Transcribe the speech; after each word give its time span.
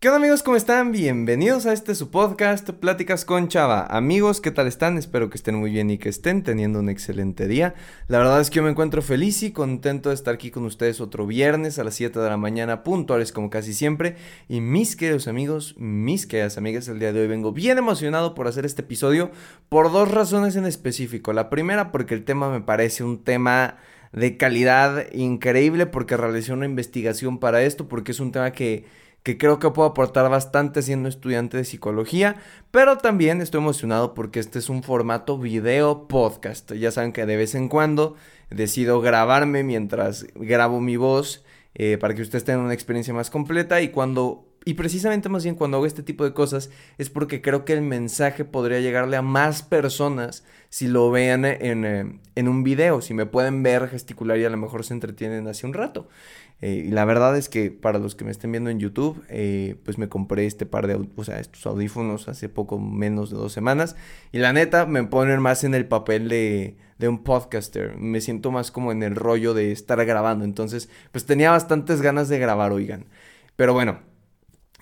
¿Qué 0.00 0.06
onda 0.06 0.18
amigos? 0.18 0.44
¿Cómo 0.44 0.56
están? 0.56 0.92
Bienvenidos 0.92 1.66
a 1.66 1.72
este 1.72 1.96
su 1.96 2.08
podcast, 2.12 2.70
Pláticas 2.70 3.24
con 3.24 3.48
Chava. 3.48 3.84
Amigos, 3.84 4.40
¿qué 4.40 4.52
tal 4.52 4.68
están? 4.68 4.96
Espero 4.96 5.28
que 5.28 5.36
estén 5.36 5.56
muy 5.56 5.72
bien 5.72 5.90
y 5.90 5.98
que 5.98 6.08
estén 6.08 6.44
teniendo 6.44 6.78
un 6.78 6.88
excelente 6.88 7.48
día. 7.48 7.74
La 8.06 8.18
verdad 8.18 8.40
es 8.40 8.48
que 8.48 8.58
yo 8.58 8.62
me 8.62 8.70
encuentro 8.70 9.02
feliz 9.02 9.42
y 9.42 9.50
contento 9.50 10.10
de 10.10 10.14
estar 10.14 10.34
aquí 10.34 10.52
con 10.52 10.64
ustedes 10.66 11.00
otro 11.00 11.26
viernes 11.26 11.80
a 11.80 11.84
las 11.84 11.96
7 11.96 12.16
de 12.16 12.28
la 12.28 12.36
mañana, 12.36 12.84
puntuales 12.84 13.32
como 13.32 13.50
casi 13.50 13.74
siempre. 13.74 14.14
Y 14.48 14.60
mis 14.60 14.94
queridos 14.94 15.26
amigos, 15.26 15.74
mis 15.78 16.28
queridas 16.28 16.58
amigas, 16.58 16.86
el 16.86 17.00
día 17.00 17.12
de 17.12 17.22
hoy 17.22 17.26
vengo 17.26 17.50
bien 17.50 17.76
emocionado 17.76 18.36
por 18.36 18.46
hacer 18.46 18.66
este 18.66 18.82
episodio 18.82 19.32
por 19.68 19.90
dos 19.90 20.08
razones 20.08 20.54
en 20.54 20.66
específico. 20.66 21.32
La 21.32 21.50
primera 21.50 21.90
porque 21.90 22.14
el 22.14 22.24
tema 22.24 22.50
me 22.50 22.60
parece 22.60 23.02
un 23.02 23.24
tema 23.24 23.78
de 24.12 24.36
calidad 24.36 25.12
increíble 25.12 25.86
porque 25.86 26.16
realicé 26.16 26.52
una 26.52 26.66
investigación 26.66 27.38
para 27.38 27.64
esto, 27.64 27.88
porque 27.88 28.12
es 28.12 28.20
un 28.20 28.30
tema 28.30 28.52
que 28.52 28.84
que 29.28 29.36
creo 29.36 29.58
que 29.58 29.68
puedo 29.68 29.90
aportar 29.90 30.30
bastante 30.30 30.80
siendo 30.80 31.06
estudiante 31.06 31.58
de 31.58 31.64
psicología, 31.64 32.36
pero 32.70 32.96
también 32.96 33.42
estoy 33.42 33.60
emocionado 33.60 34.14
porque 34.14 34.40
este 34.40 34.58
es 34.58 34.70
un 34.70 34.82
formato 34.82 35.36
video 35.36 36.08
podcast. 36.08 36.72
Ya 36.72 36.90
saben 36.90 37.12
que 37.12 37.26
de 37.26 37.36
vez 37.36 37.54
en 37.54 37.68
cuando 37.68 38.16
decido 38.48 39.02
grabarme 39.02 39.64
mientras 39.64 40.26
grabo 40.34 40.80
mi 40.80 40.96
voz 40.96 41.44
eh, 41.74 41.98
para 41.98 42.14
que 42.14 42.22
ustedes 42.22 42.44
tengan 42.44 42.64
una 42.64 42.72
experiencia 42.72 43.12
más 43.12 43.28
completa 43.28 43.82
y 43.82 43.90
cuando 43.90 44.47
y 44.64 44.74
precisamente 44.74 45.28
más 45.28 45.44
bien 45.44 45.54
cuando 45.54 45.76
hago 45.76 45.86
este 45.86 46.02
tipo 46.02 46.24
de 46.24 46.32
cosas 46.32 46.70
es 46.98 47.10
porque 47.10 47.40
creo 47.40 47.64
que 47.64 47.72
el 47.72 47.82
mensaje 47.82 48.44
podría 48.44 48.80
llegarle 48.80 49.16
a 49.16 49.22
más 49.22 49.62
personas 49.62 50.44
si 50.68 50.88
lo 50.88 51.10
vean 51.10 51.44
en, 51.44 51.84
eh, 51.84 52.42
un 52.42 52.62
video, 52.62 53.00
si 53.00 53.14
me 53.14 53.26
pueden 53.26 53.62
ver 53.62 53.88
gesticular 53.88 54.38
y 54.38 54.44
a 54.44 54.50
lo 54.50 54.56
mejor 54.56 54.84
se 54.84 54.94
entretienen 54.94 55.46
hace 55.48 55.66
un 55.66 55.74
rato. 55.74 56.08
Eh, 56.60 56.86
y 56.86 56.90
la 56.90 57.04
verdad 57.04 57.36
es 57.36 57.48
que 57.48 57.70
para 57.70 57.98
los 57.98 58.14
que 58.14 58.24
me 58.24 58.30
estén 58.30 58.50
viendo 58.50 58.68
en 58.68 58.80
YouTube, 58.80 59.22
eh, 59.28 59.76
pues 59.84 59.96
me 59.96 60.08
compré 60.08 60.44
este 60.44 60.66
par 60.66 60.86
de, 60.86 61.08
o 61.16 61.24
sea, 61.24 61.38
estos 61.38 61.64
audífonos 61.66 62.28
hace 62.28 62.48
poco 62.48 62.78
menos 62.78 63.30
de 63.30 63.36
dos 63.36 63.52
semanas. 63.52 63.96
Y 64.32 64.38
la 64.38 64.52
neta 64.52 64.84
me 64.84 65.04
ponen 65.04 65.40
más 65.40 65.64
en 65.64 65.74
el 65.74 65.86
papel 65.86 66.28
de, 66.28 66.76
de 66.98 67.08
un 67.08 67.22
podcaster. 67.22 67.96
Me 67.96 68.20
siento 68.20 68.50
más 68.50 68.70
como 68.70 68.92
en 68.92 69.02
el 69.02 69.14
rollo 69.14 69.54
de 69.54 69.72
estar 69.72 70.04
grabando. 70.04 70.44
Entonces, 70.44 70.90
pues 71.12 71.24
tenía 71.24 71.52
bastantes 71.52 72.02
ganas 72.02 72.28
de 72.28 72.38
grabar, 72.38 72.72
oigan. 72.72 73.06
Pero 73.56 73.72
bueno, 73.72 74.00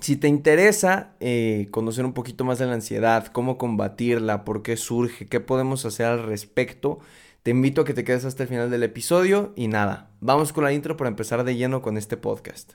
si 0.07 0.17
te 0.17 0.29
interesa 0.29 1.17
eh, 1.19 1.67
conocer 1.73 2.05
un 2.05 2.13
poquito 2.13 2.45
más 2.45 2.61
de 2.61 2.67
la 2.67 2.75
ansiedad, 2.75 3.27
cómo 3.27 3.59
combatirla, 3.59 4.45
por 4.45 4.63
qué 4.63 4.77
surge, 4.77 5.27
qué 5.27 5.41
podemos 5.41 5.85
hacer 5.85 6.07
al 6.07 6.23
respecto, 6.23 7.01
te 7.43 7.51
invito 7.51 7.81
a 7.81 7.85
que 7.85 7.93
te 7.93 8.05
quedes 8.05 8.25
hasta 8.25 8.45
el 8.45 8.49
final 8.49 8.71
del 8.71 8.85
episodio 8.85 9.53
y 9.57 9.67
nada, 9.67 10.13
vamos 10.21 10.53
con 10.53 10.63
la 10.63 10.73
intro 10.73 10.97
para 10.97 11.11
empezar 11.11 11.43
de 11.43 11.57
lleno 11.57 11.83
con 11.83 11.97
este 11.99 12.17
podcast. 12.17 12.75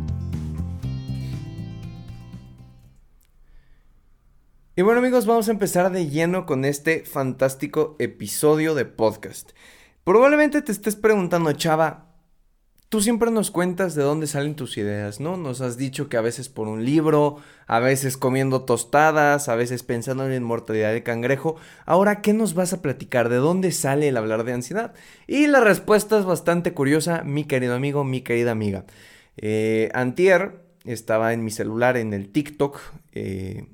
Y 4.81 4.83
bueno 4.83 4.97
amigos, 4.97 5.27
vamos 5.27 5.47
a 5.47 5.51
empezar 5.51 5.91
de 5.91 6.09
lleno 6.09 6.47
con 6.47 6.65
este 6.65 7.05
fantástico 7.05 7.95
episodio 7.99 8.73
de 8.73 8.85
podcast. 8.85 9.51
Probablemente 10.03 10.63
te 10.63 10.71
estés 10.71 10.95
preguntando, 10.95 11.53
Chava, 11.53 12.15
tú 12.89 12.99
siempre 12.99 13.29
nos 13.29 13.51
cuentas 13.51 13.93
de 13.93 14.01
dónde 14.01 14.25
salen 14.25 14.55
tus 14.55 14.79
ideas, 14.79 15.19
¿no? 15.19 15.37
Nos 15.37 15.61
has 15.61 15.77
dicho 15.77 16.09
que 16.09 16.17
a 16.17 16.21
veces 16.21 16.49
por 16.49 16.67
un 16.67 16.83
libro, 16.83 17.37
a 17.67 17.79
veces 17.79 18.17
comiendo 18.17 18.63
tostadas, 18.63 19.49
a 19.49 19.55
veces 19.55 19.83
pensando 19.83 20.23
en 20.23 20.31
la 20.31 20.37
inmortalidad 20.37 20.93
del 20.93 21.03
cangrejo. 21.03 21.57
Ahora, 21.85 22.23
¿qué 22.23 22.33
nos 22.33 22.55
vas 22.55 22.73
a 22.73 22.81
platicar? 22.81 23.29
¿De 23.29 23.35
dónde 23.35 23.71
sale 23.73 24.07
el 24.07 24.17
hablar 24.17 24.45
de 24.45 24.53
ansiedad? 24.53 24.95
Y 25.27 25.45
la 25.45 25.59
respuesta 25.59 26.17
es 26.17 26.25
bastante 26.25 26.73
curiosa, 26.73 27.21
mi 27.23 27.43
querido 27.43 27.75
amigo, 27.75 28.03
mi 28.03 28.21
querida 28.21 28.49
amiga. 28.49 28.85
Eh, 29.37 29.91
antier 29.93 30.63
estaba 30.85 31.33
en 31.33 31.43
mi 31.43 31.51
celular 31.51 31.97
en 31.97 32.15
el 32.15 32.29
TikTok. 32.29 32.79
Eh, 33.11 33.67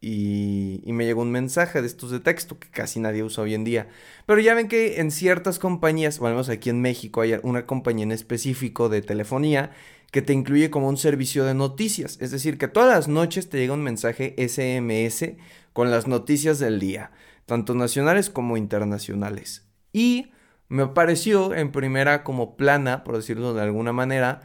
y, 0.00 0.82
me 0.86 1.04
llegó 1.04 1.22
un 1.22 1.30
mensaje 1.30 1.80
de 1.80 1.86
estos 1.86 2.10
de 2.10 2.20
texto 2.20 2.58
que 2.58 2.68
casi 2.70 3.00
nadie 3.00 3.22
usa 3.22 3.44
hoy 3.44 3.54
en 3.54 3.64
día. 3.64 3.88
Pero 4.26 4.40
ya 4.40 4.54
ven 4.54 4.68
que 4.68 5.00
en 5.00 5.10
ciertas 5.10 5.58
compañías, 5.58 6.20
o 6.20 6.26
al 6.26 6.32
menos 6.32 6.48
aquí 6.48 6.70
en 6.70 6.80
México, 6.80 7.20
hay 7.20 7.38
una 7.42 7.66
compañía 7.66 8.04
en 8.04 8.12
específico 8.12 8.88
de 8.88 9.02
telefonía 9.02 9.72
que 10.10 10.22
te 10.22 10.32
incluye 10.32 10.70
como 10.70 10.88
un 10.88 10.96
servicio 10.96 11.44
de 11.44 11.54
noticias. 11.54 12.18
Es 12.20 12.30
decir, 12.30 12.58
que 12.58 12.68
todas 12.68 12.94
las 12.94 13.08
noches 13.08 13.48
te 13.48 13.58
llega 13.58 13.74
un 13.74 13.82
mensaje 13.82 14.34
SMS 14.38 15.36
con 15.72 15.90
las 15.90 16.06
noticias 16.06 16.58
del 16.58 16.80
día, 16.80 17.12
tanto 17.46 17.74
nacionales 17.74 18.30
como 18.30 18.56
internacionales. 18.56 19.66
Y 19.92 20.32
me 20.68 20.86
pareció 20.86 21.54
en 21.54 21.72
primera 21.72 22.24
como 22.24 22.56
plana, 22.56 23.04
por 23.04 23.16
decirlo 23.16 23.54
de 23.54 23.62
alguna 23.62 23.92
manera, 23.92 24.40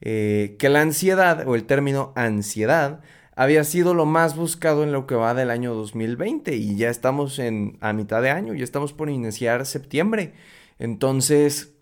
eh, 0.00 0.56
que 0.58 0.68
la 0.68 0.80
ansiedad 0.80 1.46
o 1.46 1.54
el 1.54 1.64
término 1.64 2.12
ansiedad 2.16 3.00
había 3.36 3.64
sido 3.64 3.94
lo 3.94 4.06
más 4.06 4.36
buscado 4.36 4.82
en 4.82 4.92
lo 4.92 5.06
que 5.06 5.14
va 5.14 5.34
del 5.34 5.50
año 5.50 5.74
2020 5.74 6.56
y 6.56 6.76
ya 6.76 6.90
estamos 6.90 7.38
en 7.38 7.78
a 7.80 7.92
mitad 7.92 8.22
de 8.22 8.30
año, 8.30 8.54
ya 8.54 8.64
estamos 8.64 8.92
por 8.92 9.10
iniciar 9.10 9.66
septiembre. 9.66 10.34
Entonces, 10.78 11.74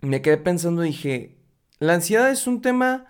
me 0.00 0.22
quedé 0.22 0.38
pensando 0.38 0.82
dije, 0.82 1.36
la 1.78 1.94
ansiedad 1.94 2.30
es 2.30 2.46
un 2.46 2.62
tema 2.62 3.06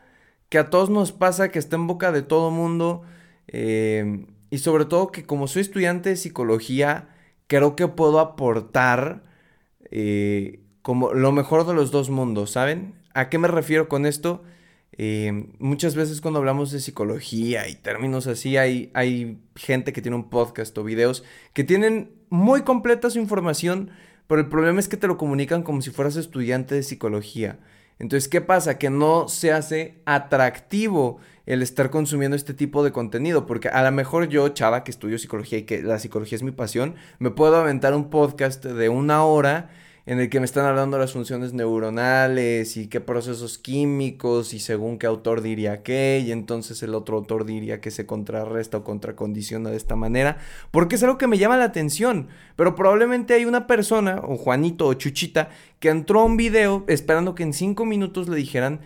que 0.49 0.59
a 0.59 0.71
todos 0.71 0.91
nos 0.91 1.13
pasa, 1.13 1.51
que 1.51 1.59
está 1.59 1.77
en 1.77 1.87
boca 1.87 2.13
de 2.13 2.23
todo 2.23 2.51
mundo 2.51 3.03
eh, 3.49 4.27
y 4.51 4.59
sobre 4.59 4.85
todo 4.85 5.13
que 5.13 5.25
como 5.25 5.47
soy 5.49 5.63
estudiante 5.63 6.11
de 6.11 6.17
psicología, 6.17 7.09
creo 7.47 7.77
que 7.77 7.89
puedo 7.89 8.21
aportar 8.21 9.25
eh, 9.91 10.61
como 10.83 11.13
lo 11.13 11.33
mejor 11.33 11.67
de 11.67 11.75
los 11.75 11.91
dos 11.91 12.11
mundos, 12.11 12.53
¿saben? 12.53 12.95
¿A 13.15 13.29
qué 13.29 13.39
me 13.39 13.49
refiero 13.49 13.89
con 13.89 14.07
esto? 14.07 14.43
Eh, 14.93 15.49
muchas 15.59 15.95
veces 15.95 16.21
cuando 16.21 16.39
hablamos 16.39 16.73
de 16.73 16.81
psicología 16.81 17.69
y 17.69 17.75
términos 17.75 18.27
así, 18.27 18.57
hay, 18.57 18.91
hay 18.95 19.39
gente 19.57 19.93
que 19.93 20.03
tiene 20.03 20.17
un 20.17 20.29
podcast 20.31 20.77
o 20.77 20.85
videos 20.85 21.25
que 21.53 21.65
tienen 21.65 22.13
muy 22.29 22.63
completa 22.63 23.11
su 23.11 23.19
información, 23.19 23.91
pero 24.27 24.41
el 24.41 24.49
problema 24.49 24.81
es 24.81 24.89
que 24.89 24.97
te 24.97 25.07
lo 25.07 25.17
comunican 25.17 25.63
como 25.63 25.83
si 25.83 25.91
fueras 25.91 26.17
estudiante 26.17 26.75
de 26.75 26.83
psicología. 26.83 27.59
Entonces, 27.99 28.29
¿qué 28.29 28.41
pasa? 28.41 28.79
Que 28.79 28.89
no 28.89 29.29
se 29.29 29.53
hace 29.53 30.01
atractivo 30.07 31.19
el 31.45 31.63
estar 31.63 31.91
consumiendo 31.91 32.37
este 32.37 32.55
tipo 32.55 32.83
de 32.83 32.93
contenido, 32.93 33.45
porque 33.45 33.69
a 33.69 33.83
lo 33.83 33.93
mejor 33.93 34.29
yo, 34.29 34.49
chava, 34.51 34.85
que 34.85 34.91
estudio 34.91 35.19
psicología 35.19 35.59
y 35.59 35.63
que 35.65 35.83
la 35.83 35.99
psicología 35.99 36.37
es 36.37 36.43
mi 36.43 36.53
pasión, 36.53 36.95
me 37.19 37.31
puedo 37.31 37.57
aventar 37.57 37.93
un 37.95 38.09
podcast 38.09 38.65
de 38.65 38.89
una 38.89 39.25
hora 39.25 39.71
en 40.11 40.19
el 40.19 40.29
que 40.29 40.41
me 40.41 40.45
están 40.45 40.67
hablando 40.67 40.99
las 40.99 41.13
funciones 41.13 41.53
neuronales 41.53 42.77
y 42.77 42.89
qué 42.89 43.01
procesos 43.01 43.59
químicos 43.59 44.53
y 44.55 44.59
según 44.59 44.99
qué 44.99 45.07
autor 45.07 45.41
diría 45.41 45.85
qué 45.85 46.21
y 46.27 46.33
entonces 46.33 46.83
el 46.83 46.97
otro 46.97 47.17
autor 47.17 47.45
diría 47.45 47.81
que 47.81 47.93
se 47.93 48.07
contrarresta 48.07 48.79
o 48.79 48.83
contracondiciona 48.83 49.71
de 49.71 49.77
esta 49.77 49.95
manera, 49.95 50.39
porque 50.73 50.97
es 50.97 51.05
algo 51.05 51.17
que 51.17 51.29
me 51.29 51.39
llama 51.39 51.57
la 51.57 51.67
atención, 51.67 52.27
pero 52.57 52.75
probablemente 52.75 53.35
hay 53.35 53.45
una 53.45 53.69
persona, 53.69 54.21
o 54.27 54.37
Juanito 54.37 54.89
o 54.89 54.95
Chuchita, 54.95 55.51
que 55.79 55.91
entró 55.91 56.23
a 56.23 56.25
un 56.25 56.37
video 56.37 56.85
esperando 56.89 57.37
que 57.37 57.45
en 57.45 57.53
cinco 57.53 57.85
minutos 57.85 58.29
le 58.29 58.35
dijeran 58.35 58.81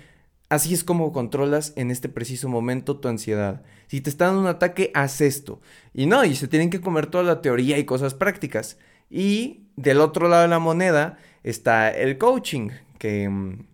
Así 0.51 0.75
es 0.75 0.85
como 0.85 1.11
controlas 1.11 1.73
en 1.75 1.91
este 1.91 2.11
preciso 2.11 2.51
momento 2.51 2.99
tu 2.99 3.09
ansiedad. 3.09 3.63
Si 3.89 4.03
te 4.03 4.11
está 4.11 4.27
dando 4.27 4.43
un 4.43 4.47
ataque, 4.47 4.91
haz 4.95 5.23
esto. 5.23 5.61
Y 5.95 6.05
no, 6.05 6.23
y 6.25 6.37
se 6.37 6.49
tienen 6.49 6.69
que 6.69 6.83
comer 6.83 7.07
toda 7.07 7.25
la 7.25 7.41
teoría 7.41 7.79
y 7.79 7.85
cosas 7.85 8.13
prácticas. 8.13 8.77
Y 9.11 9.69
del 9.77 10.01
otro 10.01 10.29
lado 10.29 10.43
de 10.43 10.49
la 10.49 10.59
moneda 10.59 11.19
está 11.43 11.91
el 11.91 12.19
coaching, 12.19 12.71
que 12.99 13.29
mm, 13.29 13.67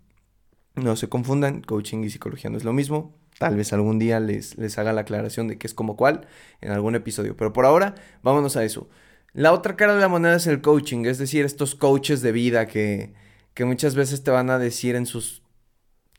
no 0.77 0.97
se 0.97 1.09
confundan, 1.09 1.63
coaching 1.63 2.05
y 2.05 2.11
psicología 2.11 2.51
no 2.51 2.57
es 2.57 2.65
lo 2.65 2.73
mismo. 2.73 3.15
Tal 3.39 3.57
vez 3.57 3.73
algún 3.73 3.99
día 3.99 4.21
les, 4.21 4.59
les 4.59 4.79
haga 4.79 4.93
la 4.93 5.03
aclaración 5.03 5.49
de 5.49 5.57
qué 5.57 5.67
es 5.67 5.75
como 5.75 5.97
cuál 5.97 6.27
en 6.61 6.73
algún 6.73 6.95
episodio. 6.95 7.37
Pero 7.37 7.53
por 7.53 7.65
ahora, 7.65 7.95
vámonos 8.23 8.57
a 8.57 8.65
eso. 8.65 8.89
La 9.33 9.53
otra 9.53 9.77
cara 9.77 9.95
de 9.95 10.01
la 10.01 10.09
moneda 10.09 10.37
es 10.37 10.47
el 10.47 10.61
coaching, 10.61 11.07
es 11.07 11.19
decir, 11.19 11.45
estos 11.45 11.75
coaches 11.75 12.21
de 12.21 12.33
vida 12.33 12.67
que, 12.67 13.15
que 13.55 13.65
muchas 13.65 13.95
veces 13.95 14.25
te 14.25 14.31
van 14.31 14.51
a 14.51 14.59
decir 14.59 14.97
en 14.97 15.07
sus 15.07 15.43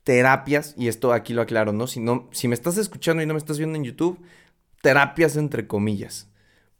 terapias, 0.03 0.73
y 0.77 0.87
esto 0.87 1.13
aquí 1.13 1.33
lo 1.33 1.41
aclaro, 1.41 1.73
¿no? 1.73 1.87
Si, 1.87 1.99
no, 1.99 2.29
si 2.31 2.47
me 2.47 2.55
estás 2.55 2.77
escuchando 2.77 3.21
y 3.21 3.25
no 3.25 3.33
me 3.33 3.37
estás 3.37 3.57
viendo 3.57 3.77
en 3.77 3.83
YouTube, 3.83 4.19
terapias 4.81 5.35
entre 5.35 5.67
comillas. 5.67 6.30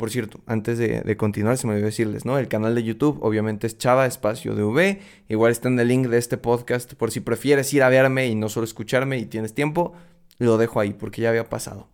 Por 0.02 0.10
cierto, 0.10 0.40
antes 0.48 0.80
de, 0.80 1.16
continuar, 1.16 1.60
se 1.60 1.68
me 1.68 1.74
olvidó 1.74 1.86
decirles, 1.86 2.26
¿no? 2.26 2.40
El 2.40 2.48
canal 2.48 2.74
de 2.74 2.82
YouTube, 2.82 3.20
obviamente, 3.22 3.68
es 3.68 3.78
Chava 3.78 4.08
Espacio 4.08 4.56
V. 4.56 5.00
Igual 5.30 5.52
está 5.52 5.68
en 5.68 5.80
el 5.80 5.90
link 5.90 6.08
de 6.08 6.18
este 6.18 6.38
podcast. 6.38 6.96
Por 6.96 7.12
si 7.12 7.20
prefieres 7.20 7.72
ir 7.72 7.84
a 7.84 7.90
verme 7.90 8.26
y 8.26 8.34
no 8.34 8.50
solo 8.50 8.64
escucharme 8.64 9.20
y 9.20 9.28
tienes 9.28 9.54
tiempo, 9.54 9.94
lo 10.40 10.58
dejo 10.58 10.80
ahí, 10.80 10.94
porque 10.94 11.22
ya 11.22 11.30
había 11.30 11.50
pasado. 11.50 11.88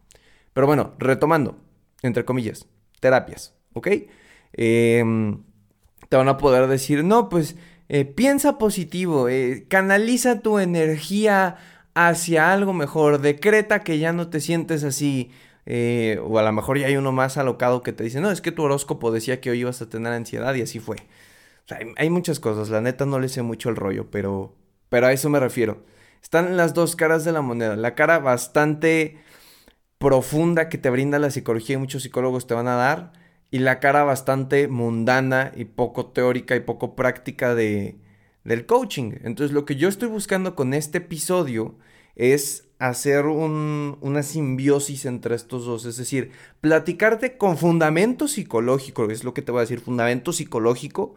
Pero 0.53 0.67
bueno, 0.67 0.93
retomando, 0.99 1.59
entre 2.01 2.23
comillas, 2.23 2.67
terapias, 3.01 3.57
¿ok? 3.73 3.89
Em, 4.53 5.43
te 6.07 6.15
van 6.15 6.29
a 6.29 6.37
poder 6.37 6.67
decir, 6.67 7.03
no, 7.03 7.27
pues 7.27 7.57
eh, 7.89 8.05
piensa 8.05 8.57
positivo, 8.57 9.27
eh, 9.27 9.65
canaliza 9.67 10.39
tu 10.39 10.59
energía 10.59 11.57
hacia 11.93 12.53
algo 12.53 12.71
mejor, 12.71 13.19
decreta 13.19 13.83
que 13.83 13.99
ya 13.99 14.13
no 14.13 14.29
te 14.29 14.39
sientes 14.39 14.85
así. 14.85 15.29
Eh, 15.69 16.19
o 16.23 16.39
a 16.39 16.43
lo 16.43 16.51
mejor 16.53 16.79
ya 16.79 16.87
hay 16.87 16.95
uno 16.95 17.11
más 17.11 17.37
alocado 17.37 17.83
que 17.83 17.91
te 17.91 18.03
dice, 18.03 18.21
no, 18.21 18.31
es 18.31 18.39
que 18.41 18.53
tu 18.53 18.63
horóscopo 18.63 19.11
decía 19.11 19.41
que 19.41 19.49
hoy 19.49 19.59
ibas 19.59 19.81
a 19.81 19.89
tener 19.89 20.13
ansiedad 20.13 20.55
y 20.55 20.61
así 20.61 20.79
fue. 20.79 20.95
Hay, 21.69 21.87
hay, 21.97 22.09
muchas 22.09 22.39
cosas, 22.39 22.69
la 22.69 22.79
neta 22.79 23.05
no 23.05 23.19
le 23.19 23.27
sé 23.27 23.41
mucho 23.41 23.69
el 23.69 23.75
rollo, 23.75 24.09
pero, 24.09 24.55
pero 24.87 25.07
a 25.07 25.11
eso 25.13 25.29
me 25.29 25.41
refiero. 25.41 25.83
Están 26.23 26.55
las 26.55 26.73
dos 26.73 26.95
caras 26.95 27.25
de 27.25 27.33
la 27.33 27.41
moneda. 27.41 27.75
La 27.75 27.95
cara 27.95 28.19
bastante 28.19 29.17
profunda 29.97 30.69
que 30.69 30.77
te 30.77 30.89
brinda 30.89 31.19
la 31.19 31.31
psicología 31.31 31.75
y 31.75 31.79
muchos 31.79 32.03
psicólogos 32.03 32.47
te 32.47 32.53
van 32.53 32.67
a 32.69 32.75
dar 32.75 33.13
y 33.51 33.59
la 33.59 33.79
cara 33.79 34.03
bastante 34.03 34.67
mundana 34.67 35.51
y 35.55 35.65
poco 35.65 36.07
teórica 36.07 36.55
y 36.55 36.61
poco 36.61 36.95
práctica 36.95 37.55
de, 37.55 37.97
del 38.43 38.65
coaching. 38.65 39.13
Entonces 39.23 39.53
lo 39.53 39.65
que 39.65 39.75
yo 39.75 39.89
estoy 39.89 40.09
buscando 40.09 40.55
con 40.55 40.73
este 40.73 40.99
episodio 40.99 41.75
es 42.17 42.67
hacer 42.79 43.25
un, 43.25 43.97
una 44.01 44.21
simbiosis 44.23 45.05
entre 45.05 45.35
estos 45.35 45.65
dos, 45.65 45.85
es 45.85 45.97
decir, 45.97 46.31
platicarte 46.61 47.37
con 47.37 47.57
fundamento 47.57 48.27
psicológico, 48.27 49.09
es 49.09 49.23
lo 49.23 49.33
que 49.33 49.41
te 49.41 49.51
voy 49.51 49.59
a 49.59 49.61
decir, 49.61 49.79
fundamento 49.79 50.33
psicológico, 50.33 51.15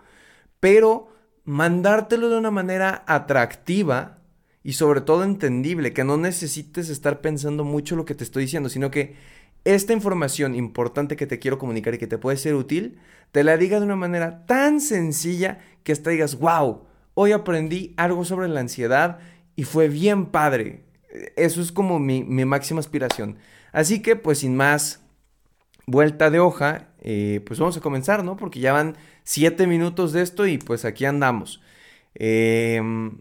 pero 0.61 1.09
mandártelo 1.45 2.29
de 2.29 2.39
una 2.39 2.51
manera 2.51 3.03
atractiva 3.07 4.19
y 4.63 4.75
sobre 4.75 5.01
todo 5.01 5.25
entendible, 5.25 5.93
que 5.93 6.05
no 6.05 6.17
necesites 6.17 6.89
estar 6.91 7.21
pensando 7.21 7.65
mucho 7.65 7.97
lo 7.97 8.05
que 8.05 8.15
te 8.15 8.25
estoy 8.25 8.45
diciendo, 8.45 8.69
sino 8.69 8.91
que 8.91 9.17
esta 9.65 9.93
información 9.93 10.55
importante 10.55 11.17
que 11.17 11.27
te 11.27 11.39
quiero 11.39 11.59
comunicar 11.59 11.95
y 11.95 11.99
que 11.99 12.07
te 12.07 12.19
puede 12.19 12.37
ser 12.37 12.55
útil, 12.55 12.99
te 13.33 13.45
la 13.45 13.57
diga 13.57 13.79
de 13.79 13.87
una 13.87 13.97
manera 13.97 14.47
tan 14.47 14.81
sencilla 14.81 15.61
que 15.83 15.93
hasta 15.93 16.11
digas, 16.11 16.39
wow, 16.39 16.85
hoy 17.15 17.33
aprendí 17.33 17.95
algo 17.97 18.25
sobre 18.25 18.49
la 18.49 18.61
ansiedad 18.61 19.19
y 19.57 19.65
fue 19.65 19.89
bien 19.89 20.27
padre. 20.27 20.85
Eso 21.37 21.61
es 21.61 21.73
como 21.73 21.99
mi, 21.99 22.23
máxima 22.25 22.81
aspiración. 22.81 23.39
Así 23.73 24.03
que, 24.03 24.17
pues 24.17 24.39
sin 24.39 24.57
más 24.57 25.01
vuelta 25.87 26.31
de 26.31 26.41
hoja, 26.41 26.89
eh, 27.01 27.41
pues 27.47 27.59
vamos 27.59 27.77
a 27.77 27.81
comenzar, 27.81 28.25
¿no? 28.25 28.37
Porque 28.37 28.61
ya 28.61 28.73
van 28.73 28.97
siete 29.25 29.67
minutos 29.67 30.13
de 30.13 30.23
esto 30.23 30.47
y 30.47 30.59
pues 30.59 30.85
aquí 30.85 31.05
andamos. 31.05 31.61
Em, 32.15 33.21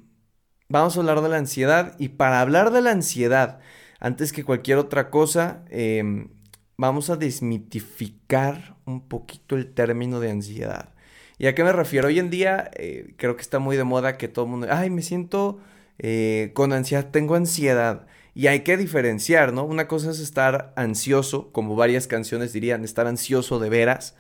vamos 0.69 0.95
a 0.95 0.99
hablar 0.99 1.21
de 1.21 1.29
la 1.29 1.37
ansiedad 1.37 1.95
y 1.99 2.09
para 2.09 2.41
hablar 2.41 2.71
de 2.71 2.81
la 2.81 2.91
ansiedad, 2.91 3.59
antes 3.99 4.33
que 4.33 4.43
cualquier 4.43 4.77
otra 4.77 5.09
cosa, 5.09 5.63
em, 5.69 6.29
vamos 6.77 7.09
a 7.09 7.17
desmitificar 7.17 8.77
un 8.85 9.07
poquito 9.07 9.55
el 9.55 9.73
término 9.73 10.19
de 10.19 10.31
ansiedad. 10.31 10.93
¿Y 11.37 11.47
a 11.47 11.55
qué 11.55 11.63
me 11.63 11.71
refiero? 11.73 12.07
Hoy 12.07 12.19
en 12.19 12.29
día 12.29 12.69
eh, 12.75 13.13
creo 13.17 13.35
que 13.35 13.41
está 13.41 13.59
muy 13.59 13.77
de 13.77 13.83
moda 13.83 14.17
que 14.17 14.27
todo 14.27 14.45
el 14.45 14.51
mundo, 14.51 14.67
ay, 14.69 14.89
me 14.89 15.01
siento 15.01 15.59
eh, 15.99 16.51
con 16.53 16.73
ansiedad, 16.73 17.09
tengo 17.11 17.35
ansiedad. 17.35 18.07
Y 18.33 18.47
hay 18.47 18.61
que 18.61 18.77
diferenciar, 18.77 19.53
¿no? 19.53 19.65
Una 19.65 19.87
cosa 19.87 20.11
es 20.11 20.19
estar 20.19 20.73
ansioso, 20.75 21.51
como 21.51 21.75
varias 21.75 22.07
canciones 22.07 22.53
dirían, 22.53 22.83
estar 22.83 23.07
ansioso 23.07 23.59
de 23.59 23.69
veras, 23.69 24.15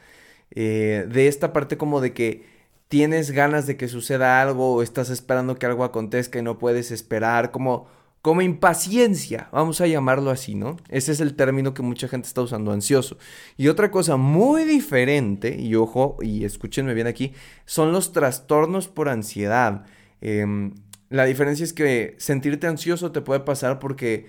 eh, 0.51 1.05
de 1.09 1.27
esta 1.27 1.53
parte 1.53 1.77
como 1.77 2.01
de 2.01 2.13
que 2.13 2.45
tienes 2.89 3.31
ganas 3.31 3.67
de 3.67 3.77
que 3.77 3.87
suceda 3.87 4.41
algo 4.41 4.75
o 4.75 4.81
estás 4.83 5.09
esperando 5.09 5.57
que 5.57 5.65
algo 5.67 5.83
acontezca 5.83 6.39
y 6.39 6.41
no 6.41 6.57
puedes 6.59 6.91
esperar, 6.91 7.51
como 7.51 7.87
como 8.21 8.41
impaciencia, 8.41 9.47
vamos 9.51 9.79
a 9.79 9.87
llamarlo 9.87 10.29
así, 10.29 10.53
¿no? 10.55 10.77
Ese 10.89 11.13
es 11.13 11.21
el 11.21 11.35
término 11.35 11.73
que 11.73 11.81
mucha 11.81 12.09
gente 12.09 12.27
está 12.27 12.41
usando, 12.41 12.71
ansioso. 12.71 13.17
Y 13.55 13.69
otra 13.69 13.91
cosa 13.91 14.17
muy 14.17 14.65
diferente, 14.65 15.55
y 15.57 15.75
ojo, 15.75 16.17
y 16.21 16.43
escúchenme 16.43 16.93
bien 16.93 17.07
aquí, 17.07 17.33
son 17.65 17.93
los 17.93 18.11
trastornos 18.11 18.89
por 18.89 19.07
ansiedad. 19.07 19.85
Em, 20.21 20.73
la 21.09 21.25
diferencia 21.25 21.63
es 21.63 21.73
que 21.73 22.15
sentirte 22.19 22.67
ansioso 22.67 23.11
te 23.11 23.21
puede 23.21 23.41
pasar 23.41 23.79
porque, 23.79 24.27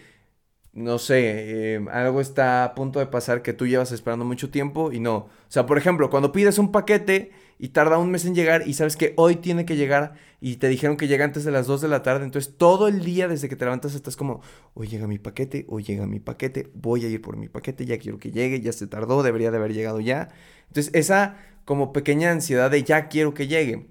no 0.72 0.98
sé, 0.98 1.74
em, 1.74 1.88
algo 1.88 2.20
está 2.20 2.64
a 2.64 2.74
punto 2.74 3.00
de 3.00 3.06
pasar 3.06 3.42
que 3.42 3.52
tú 3.52 3.66
llevas 3.66 3.92
esperando 3.92 4.24
mucho 4.24 4.50
tiempo 4.50 4.92
y 4.92 5.00
no. 5.00 5.16
O 5.16 5.30
sea, 5.48 5.66
por 5.66 5.78
ejemplo, 5.78 6.10
cuando 6.10 6.32
pides 6.32 6.58
un 6.58 6.72
paquete 6.72 7.32
y 7.58 7.70
tarda 7.70 7.98
un 7.98 8.10
mes 8.10 8.24
en 8.24 8.34
llegar 8.34 8.66
y 8.66 8.74
sabes 8.74 8.96
que 8.96 9.14
hoy 9.16 9.36
tiene 9.36 9.66
que 9.66 9.76
llegar 9.76 10.14
y 10.40 10.56
te 10.56 10.68
dijeron 10.68 10.96
que 10.96 11.08
llega 11.08 11.24
antes 11.24 11.44
de 11.44 11.50
las 11.50 11.66
2 11.66 11.82
de 11.82 11.88
la 11.88 12.02
tarde, 12.02 12.24
entonces 12.24 12.56
todo 12.56 12.88
el 12.88 13.04
día 13.04 13.28
desde 13.28 13.48
que 13.48 13.56
te 13.56 13.64
levantas 13.66 13.94
estás 13.94 14.16
como, 14.16 14.40
hoy 14.74 14.88
llega 14.88 15.06
mi 15.06 15.18
paquete, 15.18 15.66
hoy 15.68 15.82
llega 15.84 16.06
mi 16.06 16.20
paquete, 16.20 16.70
voy 16.74 17.04
a 17.04 17.08
ir 17.08 17.20
por 17.20 17.36
mi 17.36 17.48
paquete, 17.48 17.84
ya 17.86 17.98
quiero 17.98 18.18
que 18.18 18.30
llegue, 18.32 18.60
ya 18.60 18.72
se 18.72 18.86
tardó, 18.86 19.22
debería 19.22 19.50
de 19.50 19.58
haber 19.58 19.74
llegado 19.74 20.00
ya. 20.00 20.30
Entonces 20.68 20.94
esa 20.94 21.36
como 21.64 21.92
pequeña 21.92 22.30
ansiedad 22.32 22.70
de 22.70 22.82
ya 22.84 23.08
quiero 23.08 23.34
que 23.34 23.46
llegue. 23.48 23.86